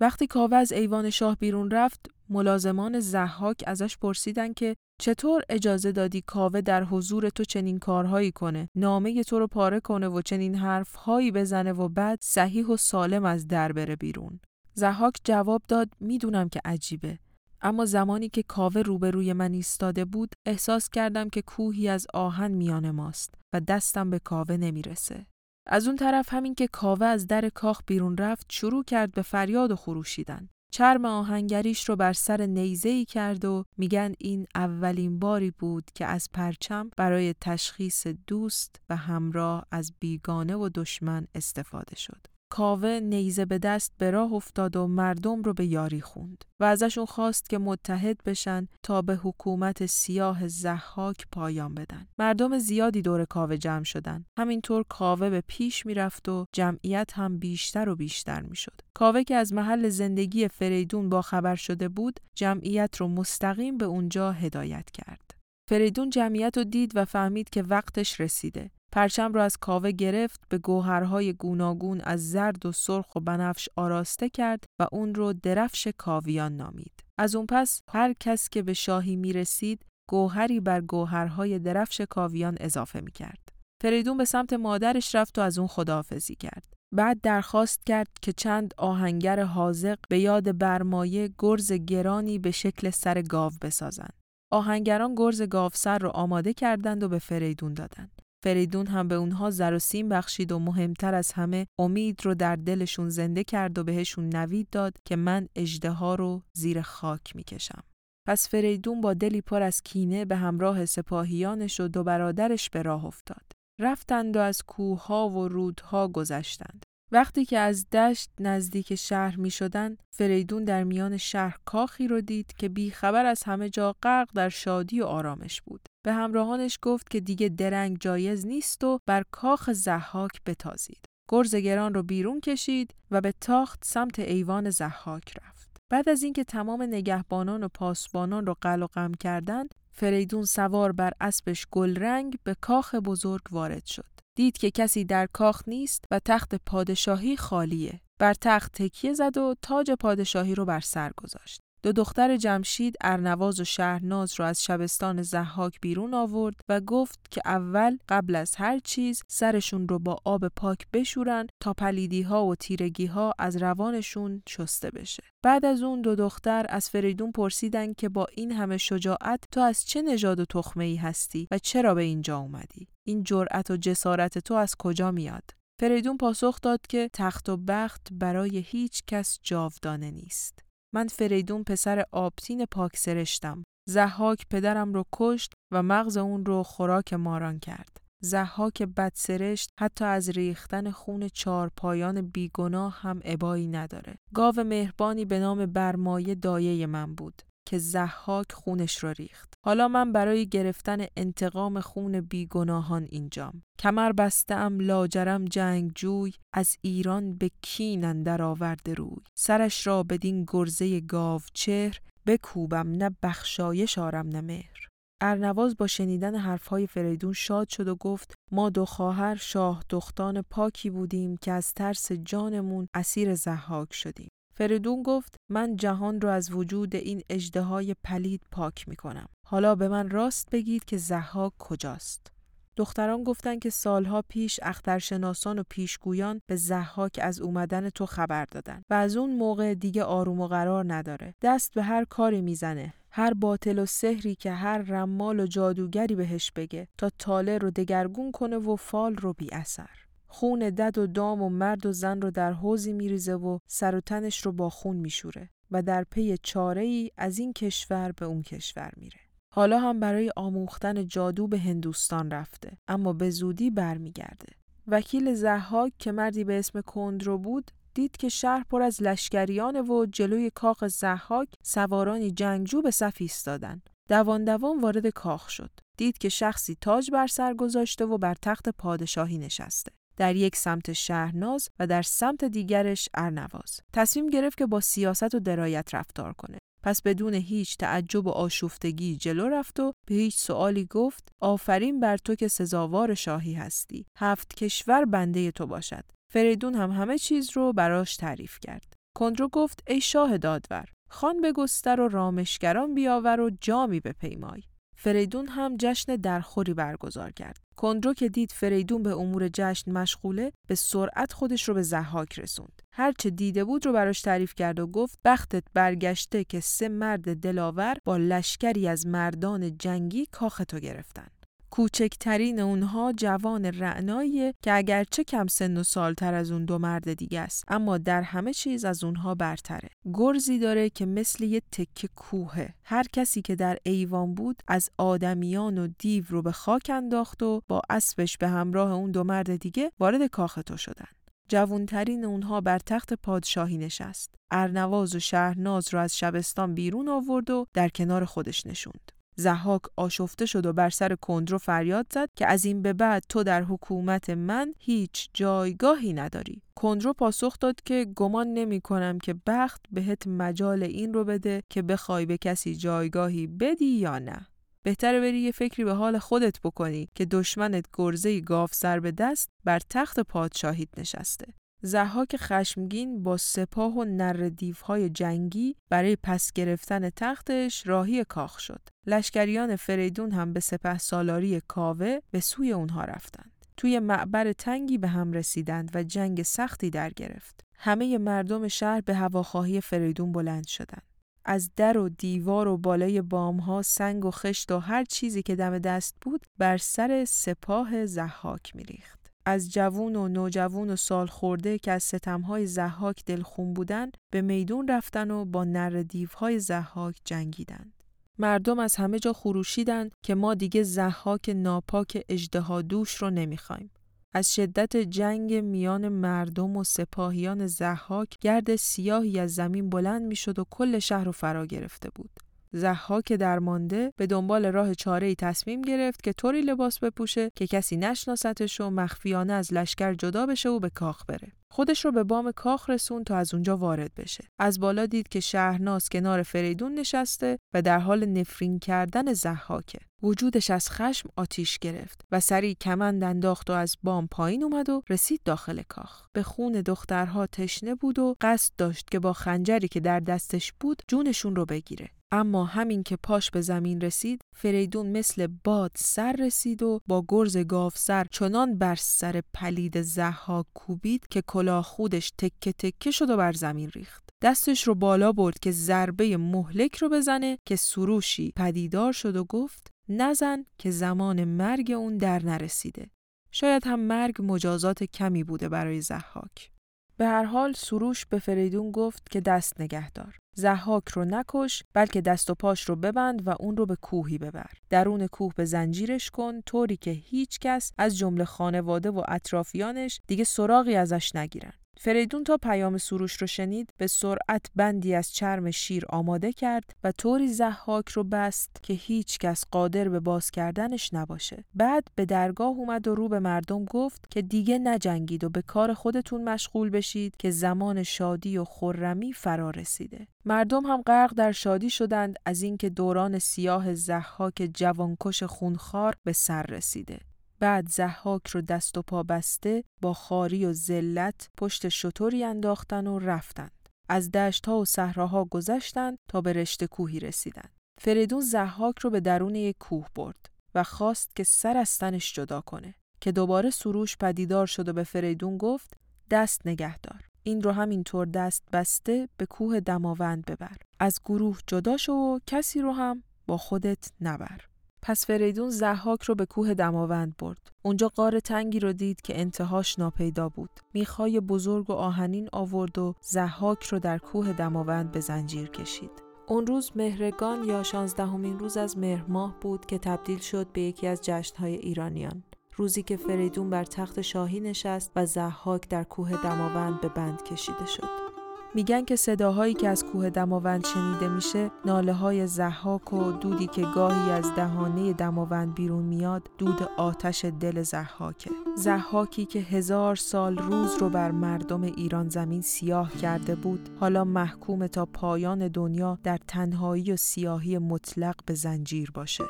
وقتی 0.00 0.26
کاوه 0.26 0.56
از 0.56 0.72
ایوان 0.72 1.10
شاه 1.10 1.36
بیرون 1.36 1.70
رفت، 1.70 2.06
ملازمان 2.28 3.00
زحاک 3.00 3.64
ازش 3.66 3.98
پرسیدن 3.98 4.52
که 4.52 4.76
چطور 5.00 5.42
اجازه 5.48 5.92
دادی 5.92 6.20
کاوه 6.20 6.60
در 6.60 6.84
حضور 6.84 7.28
تو 7.28 7.44
چنین 7.44 7.78
کارهایی 7.78 8.32
کنه، 8.32 8.68
نامه 8.74 9.22
تو 9.22 9.38
رو 9.38 9.46
پاره 9.46 9.80
کنه 9.80 10.08
و 10.08 10.22
چنین 10.22 10.54
حرفهایی 10.54 11.32
بزنه 11.32 11.72
و 11.72 11.88
بعد 11.88 12.18
صحیح 12.22 12.66
و 12.66 12.76
سالم 12.76 13.24
از 13.24 13.48
در 13.48 13.72
بره 13.72 13.96
بیرون. 13.96 14.40
زحاک 14.74 15.14
جواب 15.24 15.62
داد 15.68 15.88
می‌دونم 16.00 16.48
که 16.48 16.60
عجیبه. 16.64 17.18
اما 17.60 17.84
زمانی 17.84 18.28
که 18.28 18.42
کاوه 18.42 18.82
روبروی 18.82 19.32
من 19.32 19.52
ایستاده 19.52 20.04
بود 20.04 20.34
احساس 20.46 20.88
کردم 20.88 21.28
که 21.28 21.42
کوهی 21.42 21.88
از 21.88 22.06
آهن 22.14 22.50
میان 22.50 22.90
ماست 22.90 23.34
و 23.52 23.60
دستم 23.60 24.10
به 24.10 24.18
کاوه 24.18 24.56
نمی‌رسه. 24.56 25.26
از 25.66 25.86
اون 25.86 25.96
طرف 25.96 26.32
همین 26.32 26.54
که 26.54 26.66
کاوه 26.66 27.06
از 27.06 27.26
در 27.26 27.48
کاخ 27.48 27.82
بیرون 27.86 28.16
رفت 28.16 28.46
شروع 28.52 28.84
کرد 28.84 29.12
به 29.12 29.22
فریاد 29.22 29.70
و 29.70 29.76
خروشیدن. 29.76 30.48
چرم 30.70 31.04
آهنگریش 31.04 31.88
رو 31.88 31.96
بر 31.96 32.12
سر 32.12 32.46
نیزه 32.46 32.88
ای 32.88 33.04
کرد 33.04 33.44
و 33.44 33.64
میگن 33.76 34.12
این 34.18 34.46
اولین 34.54 35.18
باری 35.18 35.50
بود 35.50 35.90
که 35.94 36.06
از 36.06 36.28
پرچم 36.32 36.90
برای 36.96 37.34
تشخیص 37.40 38.06
دوست 38.06 38.80
و 38.90 38.96
همراه 38.96 39.66
از 39.70 39.92
بیگانه 40.00 40.56
و 40.56 40.68
دشمن 40.74 41.26
استفاده 41.34 41.96
شد. 41.96 42.26
کاوه 42.50 43.00
نیزه 43.02 43.44
به 43.44 43.58
دست 43.58 43.92
به 43.98 44.10
راه 44.10 44.32
افتاد 44.32 44.76
و 44.76 44.86
مردم 44.86 45.42
رو 45.42 45.54
به 45.54 45.66
یاری 45.66 46.00
خوند 46.00 46.44
و 46.60 46.64
ازشون 46.64 47.06
خواست 47.06 47.48
که 47.48 47.58
متحد 47.58 48.20
بشن 48.24 48.68
تا 48.82 49.02
به 49.02 49.16
حکومت 49.16 49.86
سیاه 49.86 50.48
زحاک 50.48 51.26
پایان 51.32 51.74
بدن. 51.74 52.06
مردم 52.18 52.58
زیادی 52.58 53.02
دور 53.02 53.24
کاوه 53.24 53.56
جمع 53.56 53.84
شدن. 53.84 54.24
همینطور 54.38 54.84
کاوه 54.88 55.30
به 55.30 55.42
پیش 55.46 55.86
می‌رفت 55.86 56.28
و 56.28 56.46
جمعیت 56.52 57.12
هم 57.14 57.38
بیشتر 57.38 57.88
و 57.88 57.96
بیشتر 57.96 58.42
می‌شد. 58.42 58.80
کاوه 58.94 59.24
که 59.24 59.34
از 59.34 59.52
محل 59.52 59.88
زندگی 59.88 60.48
فریدون 60.48 61.08
با 61.08 61.22
خبر 61.22 61.54
شده 61.54 61.88
بود، 61.88 62.20
جمعیت 62.34 62.96
رو 62.96 63.08
مستقیم 63.08 63.78
به 63.78 63.84
اونجا 63.84 64.32
هدایت 64.32 64.90
کرد. 64.90 65.34
فریدون 65.68 66.10
جمعیت 66.10 66.58
رو 66.58 66.64
دید 66.64 66.92
و 66.94 67.04
فهمید 67.04 67.50
که 67.50 67.62
وقتش 67.62 68.20
رسیده. 68.20 68.70
پرچم 68.92 69.32
را 69.32 69.44
از 69.44 69.56
کاوه 69.56 69.90
گرفت 69.90 70.40
به 70.48 70.58
گوهرهای 70.58 71.32
گوناگون 71.32 72.00
از 72.00 72.30
زرد 72.30 72.66
و 72.66 72.72
سرخ 72.72 73.16
و 73.16 73.20
بنفش 73.20 73.68
آراسته 73.76 74.28
کرد 74.28 74.64
و 74.80 74.86
اون 74.92 75.14
رو 75.14 75.32
درفش 75.32 75.88
کاویان 75.98 76.56
نامید. 76.56 76.92
از 77.18 77.34
اون 77.34 77.46
پس 77.46 77.82
هر 77.90 78.14
کس 78.20 78.48
که 78.48 78.62
به 78.62 78.72
شاهی 78.72 79.16
می 79.16 79.32
رسید 79.32 79.84
گوهری 80.08 80.60
بر 80.60 80.80
گوهرهای 80.80 81.58
درفش 81.58 82.00
کاویان 82.00 82.56
اضافه 82.60 83.00
می 83.00 83.12
کرد. 83.12 83.48
فریدون 83.82 84.16
به 84.16 84.24
سمت 84.24 84.52
مادرش 84.52 85.14
رفت 85.14 85.38
و 85.38 85.42
از 85.42 85.58
اون 85.58 85.68
خداحافظی 85.68 86.34
کرد. 86.34 86.62
بعد 86.94 87.20
درخواست 87.20 87.86
کرد 87.86 88.08
که 88.22 88.32
چند 88.32 88.74
آهنگر 88.76 89.42
حاضق 89.42 89.98
به 90.08 90.18
یاد 90.18 90.58
برمایه 90.58 91.30
گرز 91.38 91.72
گرانی 91.72 92.38
به 92.38 92.50
شکل 92.50 92.90
سر 92.90 93.22
گاو 93.22 93.52
بسازند. 93.62 94.14
آهنگران 94.52 95.14
گرز 95.14 95.42
گاوسر 95.42 95.98
رو 95.98 96.08
آماده 96.08 96.54
کردند 96.54 97.02
و 97.02 97.08
به 97.08 97.18
فریدون 97.18 97.74
دادند. 97.74 98.17
فریدون 98.44 98.86
هم 98.86 99.08
به 99.08 99.14
اونها 99.14 99.50
زر 99.50 99.74
و 99.74 99.78
سیم 99.78 100.08
بخشید 100.08 100.52
و 100.52 100.58
مهمتر 100.58 101.14
از 101.14 101.32
همه 101.32 101.66
امید 101.78 102.24
رو 102.24 102.34
در 102.34 102.56
دلشون 102.56 103.08
زنده 103.08 103.44
کرد 103.44 103.78
و 103.78 103.84
بهشون 103.84 104.28
نوید 104.36 104.70
داد 104.70 104.94
که 105.04 105.16
من 105.16 105.48
اجده 105.56 105.98
رو 106.00 106.42
زیر 106.52 106.82
خاک 106.82 107.36
می‌کشم. 107.36 107.82
پس 108.28 108.48
فریدون 108.48 109.00
با 109.00 109.14
دلی 109.14 109.40
پر 109.40 109.62
از 109.62 109.82
کینه 109.82 110.24
به 110.24 110.36
همراه 110.36 110.86
سپاهیانش 110.86 111.80
و 111.80 111.88
دو 111.88 112.04
برادرش 112.04 112.70
به 112.70 112.82
راه 112.82 113.04
افتاد. 113.04 113.52
رفتند 113.80 114.36
و 114.36 114.40
از 114.40 114.62
کوهها 114.62 115.28
و 115.28 115.48
رودها 115.48 116.08
گذشتند. 116.08 116.82
وقتی 117.12 117.44
که 117.44 117.58
از 117.58 117.90
دشت 117.90 118.30
نزدیک 118.40 118.94
شهر 118.94 119.36
می 119.36 119.50
شدن، 119.50 119.96
فریدون 120.14 120.64
در 120.64 120.84
میان 120.84 121.16
شهر 121.16 121.56
کاخی 121.64 122.08
رو 122.08 122.20
دید 122.20 122.52
که 122.58 122.68
بیخبر 122.68 123.26
از 123.26 123.42
همه 123.42 123.70
جا 123.70 123.96
غرق 124.02 124.28
در 124.34 124.48
شادی 124.48 125.00
و 125.00 125.04
آرامش 125.04 125.62
بود. 125.62 125.80
به 126.08 126.14
همراهانش 126.14 126.78
گفت 126.82 127.10
که 127.10 127.20
دیگه 127.20 127.48
درنگ 127.48 127.96
جایز 128.00 128.46
نیست 128.46 128.84
و 128.84 129.00
بر 129.06 129.24
کاخ 129.30 129.72
زحاک 129.72 130.30
بتازید. 130.46 131.04
گرز 131.30 131.54
گران 131.54 131.94
رو 131.94 132.02
بیرون 132.02 132.40
کشید 132.40 132.94
و 133.10 133.20
به 133.20 133.34
تاخت 133.40 133.84
سمت 133.84 134.18
ایوان 134.18 134.70
زحاک 134.70 135.34
رفت. 135.42 135.76
بعد 135.90 136.08
از 136.08 136.22
اینکه 136.22 136.44
تمام 136.44 136.82
نگهبانان 136.82 137.62
و 137.62 137.68
پاسبانان 137.68 138.46
رو 138.46 138.54
قل 138.60 138.82
و 138.82 138.86
قم 138.86 139.12
کردند، 139.14 139.74
فریدون 139.92 140.44
سوار 140.44 140.92
بر 140.92 141.12
اسبش 141.20 141.66
گلرنگ 141.70 142.38
به 142.44 142.56
کاخ 142.60 142.94
بزرگ 142.94 143.42
وارد 143.50 143.86
شد. 143.86 144.10
دید 144.36 144.58
که 144.58 144.70
کسی 144.70 145.04
در 145.04 145.26
کاخ 145.32 145.62
نیست 145.66 146.04
و 146.10 146.18
تخت 146.24 146.54
پادشاهی 146.54 147.36
خالیه. 147.36 148.00
بر 148.18 148.34
تخت 148.34 148.72
تکیه 148.72 149.12
زد 149.12 149.36
و 149.36 149.54
تاج 149.62 149.90
پادشاهی 149.90 150.54
رو 150.54 150.64
بر 150.64 150.80
سر 150.80 151.12
گذاشت. 151.16 151.60
دو 151.82 151.92
دختر 151.92 152.36
جمشید 152.36 152.96
ارنواز 153.00 153.60
و 153.60 153.64
شهرناز 153.64 154.34
را 154.36 154.46
از 154.46 154.64
شبستان 154.64 155.22
زحاک 155.22 155.80
بیرون 155.80 156.14
آورد 156.14 156.60
و 156.68 156.80
گفت 156.80 157.18
که 157.30 157.42
اول 157.44 157.98
قبل 158.08 158.34
از 158.34 158.54
هر 158.56 158.78
چیز 158.78 159.22
سرشون 159.28 159.88
رو 159.88 159.98
با 159.98 160.18
آب 160.24 160.48
پاک 160.48 160.86
بشورن 160.92 161.46
تا 161.60 161.72
پلیدی 161.72 162.22
ها 162.22 162.46
و 162.46 162.54
تیرگی 162.54 163.06
ها 163.06 163.34
از 163.38 163.56
روانشون 163.56 164.42
شسته 164.48 164.90
بشه. 164.90 165.22
بعد 165.42 165.64
از 165.64 165.82
اون 165.82 166.02
دو 166.02 166.14
دختر 166.14 166.66
از 166.68 166.90
فریدون 166.90 167.32
پرسیدن 167.32 167.92
که 167.92 168.08
با 168.08 168.26
این 168.34 168.52
همه 168.52 168.76
شجاعت 168.76 169.44
تو 169.52 169.60
از 169.60 169.84
چه 169.84 170.02
نژاد 170.02 170.40
و 170.40 170.44
تخمه 170.44 170.84
ای 170.84 170.96
هستی 170.96 171.48
و 171.50 171.58
چرا 171.58 171.94
به 171.94 172.02
اینجا 172.02 172.38
اومدی؟ 172.38 172.88
این 173.04 173.22
جرأت 173.22 173.70
و 173.70 173.76
جسارت 173.76 174.38
تو 174.38 174.54
از 174.54 174.74
کجا 174.78 175.10
میاد؟ 175.10 175.50
فریدون 175.80 176.16
پاسخ 176.16 176.60
داد 176.60 176.80
که 176.88 177.10
تخت 177.12 177.48
و 177.48 177.56
بخت 177.56 178.08
برای 178.12 178.58
هیچ 178.58 179.02
کس 179.06 179.38
جاودانه 179.42 180.10
نیست. 180.10 180.67
من 180.94 181.06
فریدون 181.06 181.64
پسر 181.64 182.04
آبتین 182.12 182.64
پاک 182.64 182.96
سرشتم. 182.96 183.64
زحاک 183.88 184.46
پدرم 184.50 184.94
رو 184.94 185.04
کشت 185.12 185.52
و 185.72 185.82
مغز 185.82 186.16
اون 186.16 186.46
رو 186.46 186.62
خوراک 186.62 187.12
ماران 187.12 187.58
کرد. 187.58 188.00
زحاک 188.22 188.82
بدسرشت 188.82 189.70
حتی 189.80 190.04
از 190.04 190.30
ریختن 190.30 190.90
خون 190.90 191.28
چار 191.28 191.70
پایان 191.76 192.20
بیگناه 192.20 193.00
هم 193.00 193.20
عبایی 193.24 193.66
نداره. 193.66 194.14
گاو 194.34 194.54
مهربانی 194.64 195.24
به 195.24 195.38
نام 195.38 195.66
برمایه 195.66 196.34
دایه 196.34 196.86
من 196.86 197.14
بود. 197.14 197.42
که 197.68 197.78
زحاک 197.78 198.52
خونش 198.52 198.98
رو 198.98 199.08
ریخت. 199.08 199.54
حالا 199.64 199.88
من 199.88 200.12
برای 200.12 200.48
گرفتن 200.48 201.06
انتقام 201.16 201.80
خون 201.80 202.20
بیگناهان 202.20 203.08
اینجام. 203.10 203.62
کمر 203.78 204.12
بستم 204.12 204.80
لاجرم 204.80 205.44
جنگجوی 205.44 206.32
از 206.52 206.76
ایران 206.82 207.34
به 207.34 207.50
کین 207.62 208.04
اندر 208.04 208.42
آورده 208.42 208.94
روی. 208.94 209.16
سرش 209.34 209.86
را 209.86 210.02
بدین 210.02 210.44
گرزه 210.48 211.00
گاو 211.00 211.40
چهر 211.54 211.98
بکوبم 212.26 212.88
نه 212.88 213.16
بخشایش 213.22 213.98
آرم 213.98 214.28
نه 214.28 214.40
مهر. 214.40 214.88
ارنواز 215.20 215.76
با 215.76 215.86
شنیدن 215.86 216.34
حرفهای 216.34 216.86
فریدون 216.86 217.32
شاد 217.32 217.68
شد 217.68 217.88
و 217.88 217.94
گفت 217.94 218.34
ما 218.52 218.70
دو 218.70 218.84
خواهر 218.84 219.34
شاه 219.34 219.84
دختان 219.90 220.42
پاکی 220.42 220.90
بودیم 220.90 221.36
که 221.36 221.52
از 221.52 221.74
ترس 221.74 222.12
جانمون 222.12 222.88
اسیر 222.94 223.34
زحاک 223.34 223.94
شدیم. 223.94 224.28
فریدون 224.58 225.02
گفت 225.02 225.34
من 225.50 225.76
جهان 225.76 226.20
رو 226.20 226.28
از 226.28 226.52
وجود 226.52 226.96
این 226.96 227.22
های 227.56 227.94
پلید 228.04 228.42
پاک 228.50 228.88
می 228.88 228.96
کنم. 228.96 229.28
حالا 229.46 229.74
به 229.74 229.88
من 229.88 230.10
راست 230.10 230.50
بگید 230.50 230.84
که 230.84 230.96
زحاک 230.96 231.52
کجاست؟ 231.58 232.32
دختران 232.76 233.24
گفتند 233.24 233.60
که 233.60 233.70
سالها 233.70 234.22
پیش 234.28 234.60
اخترشناسان 234.62 235.58
و 235.58 235.62
پیشگویان 235.70 236.40
به 236.46 236.56
زحاک 236.56 237.20
از 237.22 237.40
اومدن 237.40 237.88
تو 237.88 238.06
خبر 238.06 238.44
دادن 238.44 238.82
و 238.90 238.94
از 238.94 239.16
اون 239.16 239.36
موقع 239.36 239.74
دیگه 239.74 240.04
آروم 240.04 240.40
و 240.40 240.48
قرار 240.48 240.92
نداره. 240.92 241.34
دست 241.42 241.74
به 241.74 241.82
هر 241.82 242.04
کاری 242.04 242.40
می‌زنه. 242.40 242.94
هر 243.10 243.34
باطل 243.34 243.78
و 243.78 243.86
سحری 243.86 244.34
که 244.34 244.52
هر 244.52 244.78
رمال 244.78 245.40
و 245.40 245.46
جادوگری 245.46 246.14
بهش 246.14 246.52
بگه 246.56 246.88
تا 246.98 247.10
تاله 247.18 247.58
رو 247.58 247.70
دگرگون 247.70 248.32
کنه 248.32 248.56
و 248.56 248.76
فال 248.76 249.16
رو 249.16 249.32
بی 249.32 249.48
اثر. 249.52 250.07
خون 250.28 250.58
دد 250.58 250.98
و 250.98 251.06
دام 251.06 251.42
و 251.42 251.48
مرد 251.48 251.86
و 251.86 251.92
زن 251.92 252.20
رو 252.20 252.30
در 252.30 252.52
حوزی 252.52 252.92
میریزه 252.92 253.34
و 253.34 253.58
سر 253.66 253.94
و 253.94 254.00
تنش 254.00 254.46
رو 254.46 254.52
با 254.52 254.70
خون 254.70 254.96
میشوره 254.96 255.50
و 255.70 255.82
در 255.82 256.04
پی 256.04 256.38
چاره 256.42 256.82
ای 256.82 257.10
از 257.16 257.38
این 257.38 257.52
کشور 257.52 258.12
به 258.12 258.26
اون 258.26 258.42
کشور 258.42 258.92
میره. 258.96 259.20
حالا 259.54 259.78
هم 259.78 260.00
برای 260.00 260.32
آموختن 260.36 261.06
جادو 261.06 261.48
به 261.48 261.58
هندوستان 261.58 262.30
رفته 262.30 262.78
اما 262.88 263.12
به 263.12 263.30
زودی 263.30 263.70
برمیگرده. 263.70 264.46
وکیل 264.86 265.34
زحاک 265.34 265.92
که 265.98 266.12
مردی 266.12 266.44
به 266.44 266.58
اسم 266.58 266.80
کندرو 266.80 267.38
بود 267.38 267.70
دید 267.94 268.16
که 268.16 268.28
شهر 268.28 268.64
پر 268.70 268.82
از 268.82 269.02
لشکریان 269.02 269.88
و 269.88 270.06
جلوی 270.06 270.50
کاخ 270.54 270.86
زحاک 270.86 271.48
سوارانی 271.62 272.30
جنگجو 272.30 272.82
به 272.82 272.90
صف 272.90 273.16
ایستادند. 273.18 273.90
دوان 274.08 274.44
دوان 274.44 274.80
وارد 274.80 275.06
کاخ 275.06 275.48
شد. 275.48 275.70
دید 275.96 276.18
که 276.18 276.28
شخصی 276.28 276.76
تاج 276.80 277.10
بر 277.10 277.26
سر 277.26 277.54
گذاشته 277.54 278.04
و 278.04 278.18
بر 278.18 278.36
تخت 278.42 278.68
پادشاهی 278.68 279.38
نشسته. 279.38 279.92
در 280.18 280.36
یک 280.36 280.56
سمت 280.56 280.92
شهرناز 280.92 281.68
و 281.78 281.86
در 281.86 282.02
سمت 282.02 282.44
دیگرش 282.44 283.08
ارنواز. 283.14 283.80
تصمیم 283.92 284.30
گرفت 284.30 284.58
که 284.58 284.66
با 284.66 284.80
سیاست 284.80 285.34
و 285.34 285.40
درایت 285.40 285.94
رفتار 285.94 286.32
کنه. 286.32 286.58
پس 286.82 287.02
بدون 287.02 287.34
هیچ 287.34 287.76
تعجب 287.76 288.26
و 288.26 288.30
آشفتگی 288.30 289.16
جلو 289.16 289.48
رفت 289.48 289.80
و 289.80 289.92
به 290.06 290.14
هیچ 290.14 290.36
سوالی 290.36 290.86
گفت 290.90 291.28
آفرین 291.40 292.00
بر 292.00 292.16
تو 292.16 292.34
که 292.34 292.48
سزاوار 292.48 293.14
شاهی 293.14 293.54
هستی 293.54 294.06
هفت 294.16 294.54
کشور 294.54 295.04
بنده 295.04 295.50
تو 295.50 295.66
باشد 295.66 296.04
فریدون 296.32 296.74
هم 296.74 296.90
همه 296.90 297.18
چیز 297.18 297.50
رو 297.56 297.72
براش 297.72 298.16
تعریف 298.16 298.58
کرد 298.60 298.92
کندرو 299.16 299.48
گفت 299.48 299.82
ای 299.86 300.00
شاه 300.00 300.38
دادور 300.38 300.84
خان 301.10 301.40
بگستر 301.40 302.00
و 302.00 302.08
رامشگران 302.08 302.94
بیاور 302.94 303.40
و 303.40 303.50
جامی 303.60 304.00
به 304.00 304.12
پیمای 304.12 304.62
فریدون 304.96 305.48
هم 305.48 305.76
جشن 305.76 306.16
درخوری 306.16 306.74
برگزار 306.74 307.32
کرد. 307.32 307.67
کندرو 307.78 308.14
که 308.14 308.28
دید 308.28 308.52
فریدون 308.52 309.02
به 309.02 309.16
امور 309.16 309.48
جشن 309.48 309.92
مشغوله 309.92 310.52
به 310.66 310.74
سرعت 310.74 311.32
خودش 311.32 311.68
رو 311.68 311.74
به 311.74 311.82
زحاک 311.82 312.38
رسوند. 312.38 312.82
هرچه 312.92 313.30
دیده 313.30 313.64
بود 313.64 313.86
رو 313.86 313.92
براش 313.92 314.20
تعریف 314.20 314.54
کرد 314.54 314.80
و 314.80 314.86
گفت 314.86 315.18
بختت 315.24 315.64
برگشته 315.74 316.44
که 316.44 316.60
سه 316.60 316.88
مرد 316.88 317.36
دلاور 317.36 317.96
با 318.04 318.16
لشکری 318.16 318.88
از 318.88 319.06
مردان 319.06 319.78
جنگی 319.78 320.26
کاخ 320.26 320.62
تو 320.68 320.78
گرفتن. 320.78 321.28
کوچکترین 321.70 322.60
اونها 322.60 323.12
جوان 323.16 323.64
رعناییه 323.64 324.54
که 324.62 324.72
اگرچه 324.72 325.24
کم 325.24 325.46
سن 325.46 325.76
و 325.76 325.82
سالتر 325.82 326.34
از 326.34 326.50
اون 326.50 326.64
دو 326.64 326.78
مرد 326.78 327.14
دیگه 327.14 327.40
است 327.40 327.64
اما 327.68 327.98
در 327.98 328.22
همه 328.22 328.52
چیز 328.52 328.84
از 328.84 329.04
اونها 329.04 329.34
برتره 329.34 329.88
گرزی 330.14 330.58
داره 330.58 330.90
که 330.90 331.06
مثل 331.06 331.44
یه 331.44 331.62
تکه 331.72 332.08
کوهه 332.16 332.74
هر 332.84 333.04
کسی 333.12 333.42
که 333.42 333.56
در 333.56 333.78
ایوان 333.82 334.34
بود 334.34 334.62
از 334.68 334.90
آدمیان 334.98 335.78
و 335.78 335.88
دیو 335.98 336.24
رو 336.28 336.42
به 336.42 336.52
خاک 336.52 336.90
انداخت 336.94 337.42
و 337.42 337.62
با 337.68 337.82
اسبش 337.90 338.38
به 338.38 338.48
همراه 338.48 338.92
اون 338.92 339.10
دو 339.10 339.24
مرد 339.24 339.56
دیگه 339.56 339.92
وارد 340.00 340.26
کاخ 340.26 340.58
تو 340.66 340.76
شدن 340.76 341.08
جوانترین 341.48 342.24
اونها 342.24 342.60
بر 342.60 342.78
تخت 342.78 343.14
پادشاهی 343.14 343.78
نشست. 343.78 344.34
ارنواز 344.50 345.14
و 345.14 345.18
شهرناز 345.18 345.94
رو 345.94 346.00
از 346.00 346.18
شبستان 346.18 346.74
بیرون 346.74 347.08
آورد 347.08 347.50
و 347.50 347.66
در 347.74 347.88
کنار 347.88 348.24
خودش 348.24 348.66
نشوند. 348.66 349.12
زحاک 349.40 349.82
آشفته 349.96 350.46
شد 350.46 350.66
و 350.66 350.72
بر 350.72 350.90
سر 350.90 351.14
کندرو 351.14 351.58
فریاد 351.58 352.06
زد 352.14 352.30
که 352.36 352.46
از 352.46 352.64
این 352.64 352.82
به 352.82 352.92
بعد 352.92 353.24
تو 353.28 353.42
در 353.42 353.62
حکومت 353.62 354.30
من 354.30 354.74
هیچ 354.78 355.30
جایگاهی 355.34 356.12
نداری. 356.12 356.62
کندرو 356.74 357.12
پاسخ 357.12 357.58
داد 357.60 357.80
که 357.84 358.06
گمان 358.16 358.46
نمی 358.46 358.80
کنم 358.80 359.18
که 359.18 359.34
بخت 359.46 359.84
بهت 359.90 360.26
مجال 360.26 360.82
این 360.82 361.14
رو 361.14 361.24
بده 361.24 361.62
که 361.70 361.82
بخوای 361.82 362.26
به 362.26 362.38
کسی 362.38 362.76
جایگاهی 362.76 363.46
بدی 363.46 363.98
یا 363.98 364.18
نه. 364.18 364.46
بهتره 364.82 365.20
بری 365.20 365.38
یه 365.40 365.50
فکری 365.50 365.84
به 365.84 365.92
حال 365.92 366.18
خودت 366.18 366.60
بکنی 366.64 367.08
که 367.14 367.24
دشمنت 367.24 367.84
گرزه 367.92 368.40
گاف 368.40 368.74
سر 368.74 369.00
به 369.00 369.12
دست 369.12 369.50
بر 369.64 369.80
تخت 369.90 370.20
پادشاهیت 370.20 370.98
نشسته. 370.98 371.46
زحاک 371.82 372.36
خشمگین 372.36 373.22
با 373.22 373.36
سپاه 373.36 373.94
و 373.94 374.04
نر 374.04 374.48
دیوهای 374.48 375.08
جنگی 375.08 375.76
برای 375.88 376.16
پس 376.16 376.52
گرفتن 376.52 377.10
تختش 377.10 377.86
راهی 377.86 378.24
کاخ 378.24 378.58
شد. 378.58 378.80
لشکریان 379.06 379.76
فریدون 379.76 380.32
هم 380.32 380.52
به 380.52 380.60
سپه 380.60 380.98
سالاری 380.98 381.62
کاوه 381.68 382.18
به 382.30 382.40
سوی 382.40 382.72
اونها 382.72 383.04
رفتند. 383.04 383.52
توی 383.76 383.98
معبر 383.98 384.52
تنگی 384.52 384.98
به 384.98 385.08
هم 385.08 385.32
رسیدند 385.32 385.90
و 385.94 386.02
جنگ 386.02 386.42
سختی 386.42 386.90
در 386.90 387.10
گرفت. 387.10 387.64
همه 387.76 388.18
مردم 388.18 388.68
شهر 388.68 389.00
به 389.00 389.14
هواخواهی 389.14 389.80
فریدون 389.80 390.32
بلند 390.32 390.66
شدند. 390.66 391.02
از 391.44 391.70
در 391.76 391.98
و 391.98 392.08
دیوار 392.08 392.68
و 392.68 392.76
بالای 392.76 393.22
بامها 393.22 393.82
سنگ 393.82 394.24
و 394.24 394.30
خشت 394.30 394.72
و 394.72 394.78
هر 394.78 395.04
چیزی 395.04 395.42
که 395.42 395.56
دم 395.56 395.78
دست 395.78 396.16
بود 396.20 396.46
بر 396.58 396.76
سر 396.76 397.24
سپاه 397.24 398.06
زحاک 398.06 398.76
میریخت. 398.76 399.17
از 399.48 399.72
جوون 399.72 400.16
و 400.16 400.28
نوجوون 400.28 400.90
و 400.90 400.96
سال 400.96 401.26
خورده 401.26 401.78
که 401.78 401.92
از 401.92 402.02
ستمهای 402.02 402.66
زحاک 402.66 403.24
دلخون 403.24 403.74
بودن 403.74 404.10
به 404.30 404.42
میدون 404.42 404.88
رفتن 404.88 405.30
و 405.30 405.44
با 405.44 405.64
نر 405.64 406.02
دیوهای 406.02 406.58
زحاک 406.58 407.16
جنگیدند. 407.24 407.92
مردم 408.38 408.78
از 408.78 408.96
همه 408.96 409.18
جا 409.18 409.32
خروشیدند 409.32 410.12
که 410.22 410.34
ما 410.34 410.54
دیگه 410.54 410.82
زحاک 410.82 411.48
ناپاک 411.56 412.24
اجدها 412.28 412.82
دوش 412.82 413.14
رو 413.14 413.30
نمی‌خوایم. 413.30 413.90
از 414.34 414.54
شدت 414.54 414.96
جنگ 414.96 415.54
میان 415.54 416.08
مردم 416.08 416.76
و 416.76 416.84
سپاهیان 416.84 417.66
زحاک 417.66 418.38
گرد 418.40 418.76
سیاهی 418.76 419.38
از 419.38 419.54
زمین 419.54 419.90
بلند 419.90 420.22
می‌شد 420.22 420.58
و 420.58 420.64
کل 420.70 420.98
شهر 420.98 421.24
رو 421.24 421.32
فرا 421.32 421.66
گرفته 421.66 422.10
بود. 422.14 422.30
زحاک 422.72 423.32
درمانده 423.32 424.12
به 424.16 424.26
دنبال 424.26 424.66
راه 424.66 424.94
چاره 424.94 425.26
ای 425.26 425.34
تصمیم 425.34 425.82
گرفت 425.82 426.22
که 426.22 426.32
طوری 426.32 426.60
لباس 426.60 426.98
بپوشه 426.98 427.50
که 427.54 427.66
کسی 427.66 427.96
نشناستش 427.96 428.80
و 428.80 428.90
مخفیانه 428.90 429.52
از 429.52 429.72
لشکر 429.72 430.14
جدا 430.14 430.46
بشه 430.46 430.68
و 430.68 430.78
به 430.78 430.90
کاخ 430.90 431.24
بره. 431.24 431.52
خودش 431.70 432.04
رو 432.04 432.12
به 432.12 432.24
بام 432.24 432.52
کاخ 432.52 432.90
رسون 432.90 433.24
تا 433.24 433.36
از 433.36 433.54
اونجا 433.54 433.76
وارد 433.76 434.14
بشه. 434.14 434.44
از 434.58 434.80
بالا 434.80 435.06
دید 435.06 435.28
که 435.28 435.40
شهرناز 435.40 436.08
کنار 436.08 436.42
فریدون 436.42 436.94
نشسته 436.94 437.58
و 437.74 437.82
در 437.82 437.98
حال 437.98 438.26
نفرین 438.26 438.78
کردن 438.78 439.32
زحاکه. 439.32 439.98
وجودش 440.22 440.70
از 440.70 440.90
خشم 440.90 441.28
آتیش 441.36 441.78
گرفت 441.78 442.20
و 442.32 442.40
سریع 442.40 442.74
کمند 442.74 443.24
انداخت 443.24 443.70
و 443.70 443.72
از 443.72 443.96
بام 444.02 444.28
پایین 444.30 444.64
اومد 444.64 444.90
و 444.90 445.02
رسید 445.08 445.40
داخل 445.44 445.82
کاخ. 445.88 446.26
به 446.32 446.42
خون 446.42 446.72
دخترها 446.72 447.46
تشنه 447.46 447.94
بود 447.94 448.18
و 448.18 448.36
قصد 448.40 448.72
داشت 448.78 449.10
که 449.10 449.18
با 449.18 449.32
خنجری 449.32 449.88
که 449.88 450.00
در 450.00 450.20
دستش 450.20 450.72
بود 450.80 451.02
جونشون 451.08 451.56
رو 451.56 451.64
بگیره. 451.64 452.10
اما 452.32 452.64
همین 452.64 453.02
که 453.02 453.16
پاش 453.16 453.50
به 453.50 453.60
زمین 453.60 454.00
رسید 454.00 454.40
فریدون 454.56 455.06
مثل 455.06 455.46
باد 455.64 455.90
سر 455.96 456.32
رسید 456.32 456.82
و 456.82 457.00
با 457.06 457.24
گرز 457.28 457.56
گاف 457.56 457.98
سر 457.98 458.26
چنان 458.30 458.78
بر 458.78 458.94
سر 458.94 459.42
پلید 459.54 460.02
زحاک 460.02 460.66
کوبید 460.74 461.26
که 461.30 461.42
کلاه 461.46 461.84
خودش 461.84 462.32
تکه 462.38 462.72
تکه 462.72 463.10
شد 463.10 463.30
و 463.30 463.36
بر 463.36 463.52
زمین 463.52 463.90
ریخت. 463.90 464.28
دستش 464.42 464.82
رو 464.82 464.94
بالا 464.94 465.32
برد 465.32 465.58
که 465.58 465.70
ضربه 465.70 466.36
مهلک 466.36 466.96
رو 466.96 467.08
بزنه 467.08 467.58
که 467.66 467.76
سروشی 467.76 468.52
پدیدار 468.56 469.12
شد 469.12 469.36
و 469.36 469.44
گفت 469.44 469.90
نزن 470.08 470.64
که 470.78 470.90
زمان 470.90 471.44
مرگ 471.44 471.92
اون 471.96 472.16
در 472.16 472.44
نرسیده. 472.44 473.10
شاید 473.52 473.86
هم 473.86 474.00
مرگ 474.00 474.34
مجازات 474.42 475.04
کمی 475.04 475.44
بوده 475.44 475.68
برای 475.68 476.00
زحاک. 476.00 476.70
به 477.18 477.26
هر 477.26 477.44
حال 477.44 477.72
سروش 477.72 478.26
به 478.26 478.38
فریدون 478.38 478.90
گفت 478.90 479.30
که 479.30 479.40
دست 479.40 479.80
نگه 479.80 480.10
دار. 480.10 480.38
زحاک 480.56 481.08
رو 481.08 481.24
نکش 481.24 481.82
بلکه 481.94 482.20
دست 482.20 482.50
و 482.50 482.54
پاش 482.54 482.82
رو 482.84 482.96
ببند 482.96 483.46
و 483.46 483.54
اون 483.60 483.76
رو 483.76 483.86
به 483.86 483.96
کوهی 483.96 484.38
ببر. 484.38 484.70
درون 484.90 485.26
کوه 485.26 485.52
به 485.56 485.64
زنجیرش 485.64 486.30
کن 486.30 486.60
طوری 486.60 486.96
که 486.96 487.10
هیچ 487.10 487.58
کس 487.58 487.92
از 487.98 488.18
جمله 488.18 488.44
خانواده 488.44 489.10
و 489.10 489.22
اطرافیانش 489.28 490.20
دیگه 490.26 490.44
سراغی 490.44 490.96
ازش 490.96 491.34
نگیرن. 491.34 491.72
فریدون 492.00 492.44
تا 492.44 492.56
پیام 492.56 492.98
سروش 492.98 493.32
رو 493.36 493.46
شنید 493.46 493.90
به 493.96 494.06
سرعت 494.06 494.66
بندی 494.76 495.14
از 495.14 495.32
چرم 495.32 495.70
شیر 495.70 496.04
آماده 496.08 496.52
کرد 496.52 496.96
و 497.04 497.12
طوری 497.12 497.48
زحاک 497.48 498.08
رو 498.08 498.24
بست 498.24 498.70
که 498.82 498.94
هیچ 498.94 499.38
کس 499.38 499.64
قادر 499.70 500.08
به 500.08 500.20
باز 500.20 500.50
کردنش 500.50 501.14
نباشه. 501.14 501.64
بعد 501.74 502.08
به 502.14 502.24
درگاه 502.24 502.68
اومد 502.68 503.08
و 503.08 503.14
رو 503.14 503.28
به 503.28 503.38
مردم 503.38 503.84
گفت 503.84 504.30
که 504.30 504.42
دیگه 504.42 504.78
نجنگید 504.78 505.44
و 505.44 505.48
به 505.48 505.62
کار 505.62 505.94
خودتون 505.94 506.44
مشغول 506.44 506.90
بشید 506.90 507.36
که 507.36 507.50
زمان 507.50 508.02
شادی 508.02 508.58
و 508.58 508.64
خرمی 508.64 509.32
فرا 509.32 509.70
رسیده. 509.70 510.26
مردم 510.44 510.86
هم 510.86 511.02
غرق 511.02 511.34
در 511.34 511.52
شادی 511.52 511.90
شدند 511.90 512.36
از 512.46 512.62
اینکه 512.62 512.88
دوران 512.88 513.38
سیاه 513.38 513.94
زحاک 513.94 514.70
جوانکش 514.74 515.42
خونخوار 515.42 516.14
به 516.24 516.32
سر 516.32 516.62
رسیده. 516.62 517.27
بعد 517.60 517.88
زحاک 517.88 518.48
رو 518.48 518.60
دست 518.60 518.98
و 518.98 519.02
پا 519.02 519.22
بسته 519.22 519.84
با 520.02 520.12
خاری 520.14 520.64
و 520.64 520.72
ذلت 520.72 521.50
پشت 521.56 521.88
شطوری 521.88 522.44
انداختن 522.44 523.06
و 523.06 523.18
رفتند. 523.18 523.88
از 524.08 524.30
دشت 524.30 524.66
ها 524.66 524.78
و 524.78 524.84
صحراها 524.84 525.44
گذشتند 525.44 526.18
تا 526.28 526.40
به 526.40 526.52
رشته 526.52 526.86
کوهی 526.86 527.20
رسیدند. 527.20 527.72
فریدون 528.00 528.40
زحاک 528.40 528.98
رو 528.98 529.10
به 529.10 529.20
درون 529.20 529.54
یک 529.54 529.76
کوه 529.78 530.06
برد 530.14 530.50
و 530.74 530.84
خواست 530.84 531.36
که 531.36 531.44
سر 531.44 531.76
از 531.76 531.98
تنش 531.98 532.34
جدا 532.34 532.60
کنه 532.60 532.94
که 533.20 533.32
دوباره 533.32 533.70
سروش 533.70 534.16
پدیدار 534.16 534.66
شد 534.66 534.88
و 534.88 534.92
به 534.92 535.04
فریدون 535.04 535.58
گفت 535.58 535.94
دست 536.30 536.66
نگهدار. 536.66 537.28
این 537.42 537.62
رو 537.62 537.70
همینطور 537.72 538.26
دست 538.26 538.62
بسته 538.72 539.28
به 539.36 539.46
کوه 539.46 539.80
دماوند 539.80 540.44
ببر. 540.44 540.76
از 541.00 541.20
گروه 541.24 541.58
جدا 541.66 541.96
شو 541.96 542.12
و 542.12 542.38
کسی 542.46 542.80
رو 542.80 542.92
هم 542.92 543.22
با 543.46 543.56
خودت 543.56 544.12
نبر. 544.20 544.67
پس 545.02 545.26
فریدون 545.26 545.70
زحاک 545.70 546.22
رو 546.22 546.34
به 546.34 546.46
کوه 546.46 546.74
دماوند 546.74 547.36
برد. 547.38 547.72
اونجا 547.82 548.08
قار 548.08 548.40
تنگی 548.40 548.80
رو 548.80 548.92
دید 548.92 549.20
که 549.20 549.40
انتهاش 549.40 549.98
ناپیدا 549.98 550.48
بود. 550.48 550.70
میخای 550.94 551.40
بزرگ 551.40 551.90
و 551.90 551.92
آهنین 551.92 552.48
آورد 552.52 552.98
و 552.98 553.14
زحاک 553.20 553.84
رو 553.84 553.98
در 553.98 554.18
کوه 554.18 554.52
دماوند 554.52 555.12
به 555.12 555.20
زنجیر 555.20 555.68
کشید. 555.68 556.10
اون 556.46 556.66
روز 556.66 556.92
مهرگان 556.94 557.64
یا 557.64 557.82
شانزدهمین 557.82 558.58
روز 558.58 558.76
از 558.76 558.98
مهر 558.98 559.24
ماه 559.28 559.60
بود 559.60 559.86
که 559.86 559.98
تبدیل 559.98 560.38
شد 560.38 560.66
به 560.72 560.80
یکی 560.80 561.06
از 561.06 561.20
جشنهای 561.22 561.74
ایرانیان. 561.74 562.42
روزی 562.76 563.02
که 563.02 563.16
فریدون 563.16 563.70
بر 563.70 563.84
تخت 563.84 564.20
شاهی 564.20 564.60
نشست 564.60 565.12
و 565.16 565.26
زحاک 565.26 565.88
در 565.88 566.04
کوه 566.04 566.42
دماوند 566.42 567.00
به 567.00 567.08
بند 567.08 567.42
کشیده 567.42 567.86
شد. 567.86 568.27
میگن 568.74 569.04
که 569.04 569.16
صداهایی 569.16 569.74
که 569.74 569.88
از 569.88 570.04
کوه 570.04 570.30
دماوند 570.30 570.84
شنیده 570.84 571.28
میشه 571.28 571.70
ناله 571.84 572.12
های 572.12 572.46
زحاک 572.46 573.12
و 573.12 573.32
دودی 573.32 573.66
که 573.66 573.82
گاهی 573.94 574.30
از 574.30 574.54
دهانه 574.54 575.12
دماوند 575.12 575.74
بیرون 575.74 576.04
میاد 576.04 576.50
دود 576.58 576.82
آتش 576.96 577.44
دل 577.44 577.82
زحاکه 577.82 578.50
زحاکی 578.76 579.44
که 579.44 579.58
هزار 579.58 580.16
سال 580.16 580.58
روز 580.58 580.96
رو 581.00 581.08
بر 581.08 581.30
مردم 581.30 581.82
ایران 581.82 582.28
زمین 582.28 582.60
سیاه 582.60 583.12
کرده 583.12 583.54
بود 583.54 583.88
حالا 584.00 584.24
محکوم 584.24 584.86
تا 584.86 585.06
پایان 585.06 585.68
دنیا 585.68 586.18
در 586.22 586.38
تنهایی 586.48 587.12
و 587.12 587.16
سیاهی 587.16 587.78
مطلق 587.78 588.34
به 588.46 588.54
زنجیر 588.54 589.10
باشه. 589.10 589.44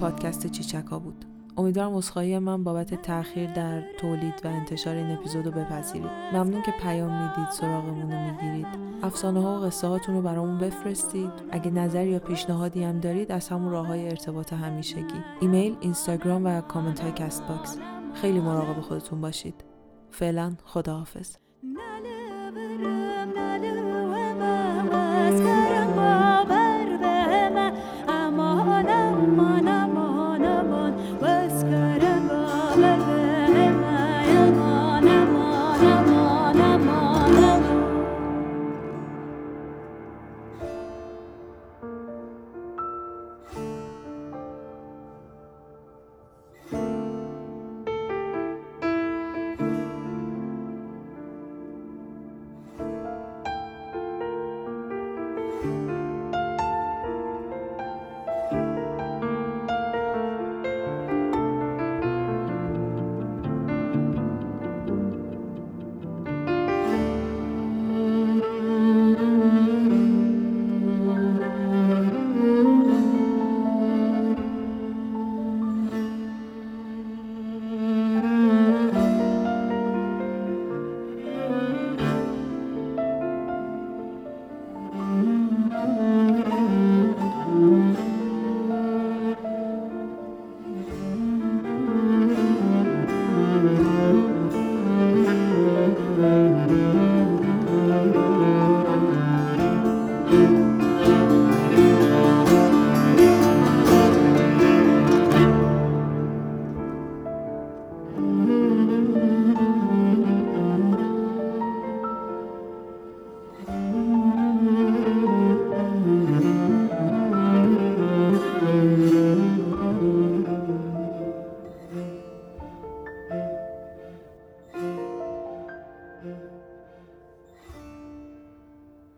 پادکست 0.00 0.46
چیچکا 0.46 0.98
بود. 0.98 1.24
امیدوارم 1.56 1.94
عذرخواهی 1.94 2.38
من 2.38 2.64
بابت 2.64 2.94
تاخیر 2.94 3.52
در 3.52 3.82
تولید 3.98 4.34
و 4.44 4.48
انتشار 4.48 4.96
این 4.96 5.10
اپیزود 5.10 5.46
رو 5.46 5.52
بپذیرید. 5.52 6.10
ممنون 6.32 6.62
که 6.62 6.72
پیام 6.82 7.22
می‌دید 7.22 7.50
سراغمون 7.50 8.12
رو 8.12 8.18
می‌گیرید. 8.18 8.66
افسانه 9.02 9.42
ها 9.42 9.60
و 9.60 9.64
قصه 9.64 9.86
هاتون 9.86 10.14
رو 10.14 10.22
برامون 10.22 10.58
بفرستید. 10.58 11.30
اگه 11.50 11.70
نظر 11.70 12.06
یا 12.06 12.18
پیشنهادی 12.18 12.84
هم 12.84 13.00
دارید 13.00 13.32
از 13.32 13.48
همون 13.48 13.70
راه 13.72 13.86
های 13.86 14.08
ارتباط 14.08 14.52
همیشگی. 14.52 15.24
ایمیل 15.40 15.76
اینستاگرام 15.80 16.44
و 16.44 16.60
کامنت 16.60 17.00
های 17.00 17.12
کست 17.12 17.46
باکس. 17.46 17.78
خیلی 18.14 18.40
مراقب 18.40 18.80
خودتون 18.80 19.20
باشید. 19.20 19.64
فعلا 20.10 20.52
خداحافظ. 20.64 21.36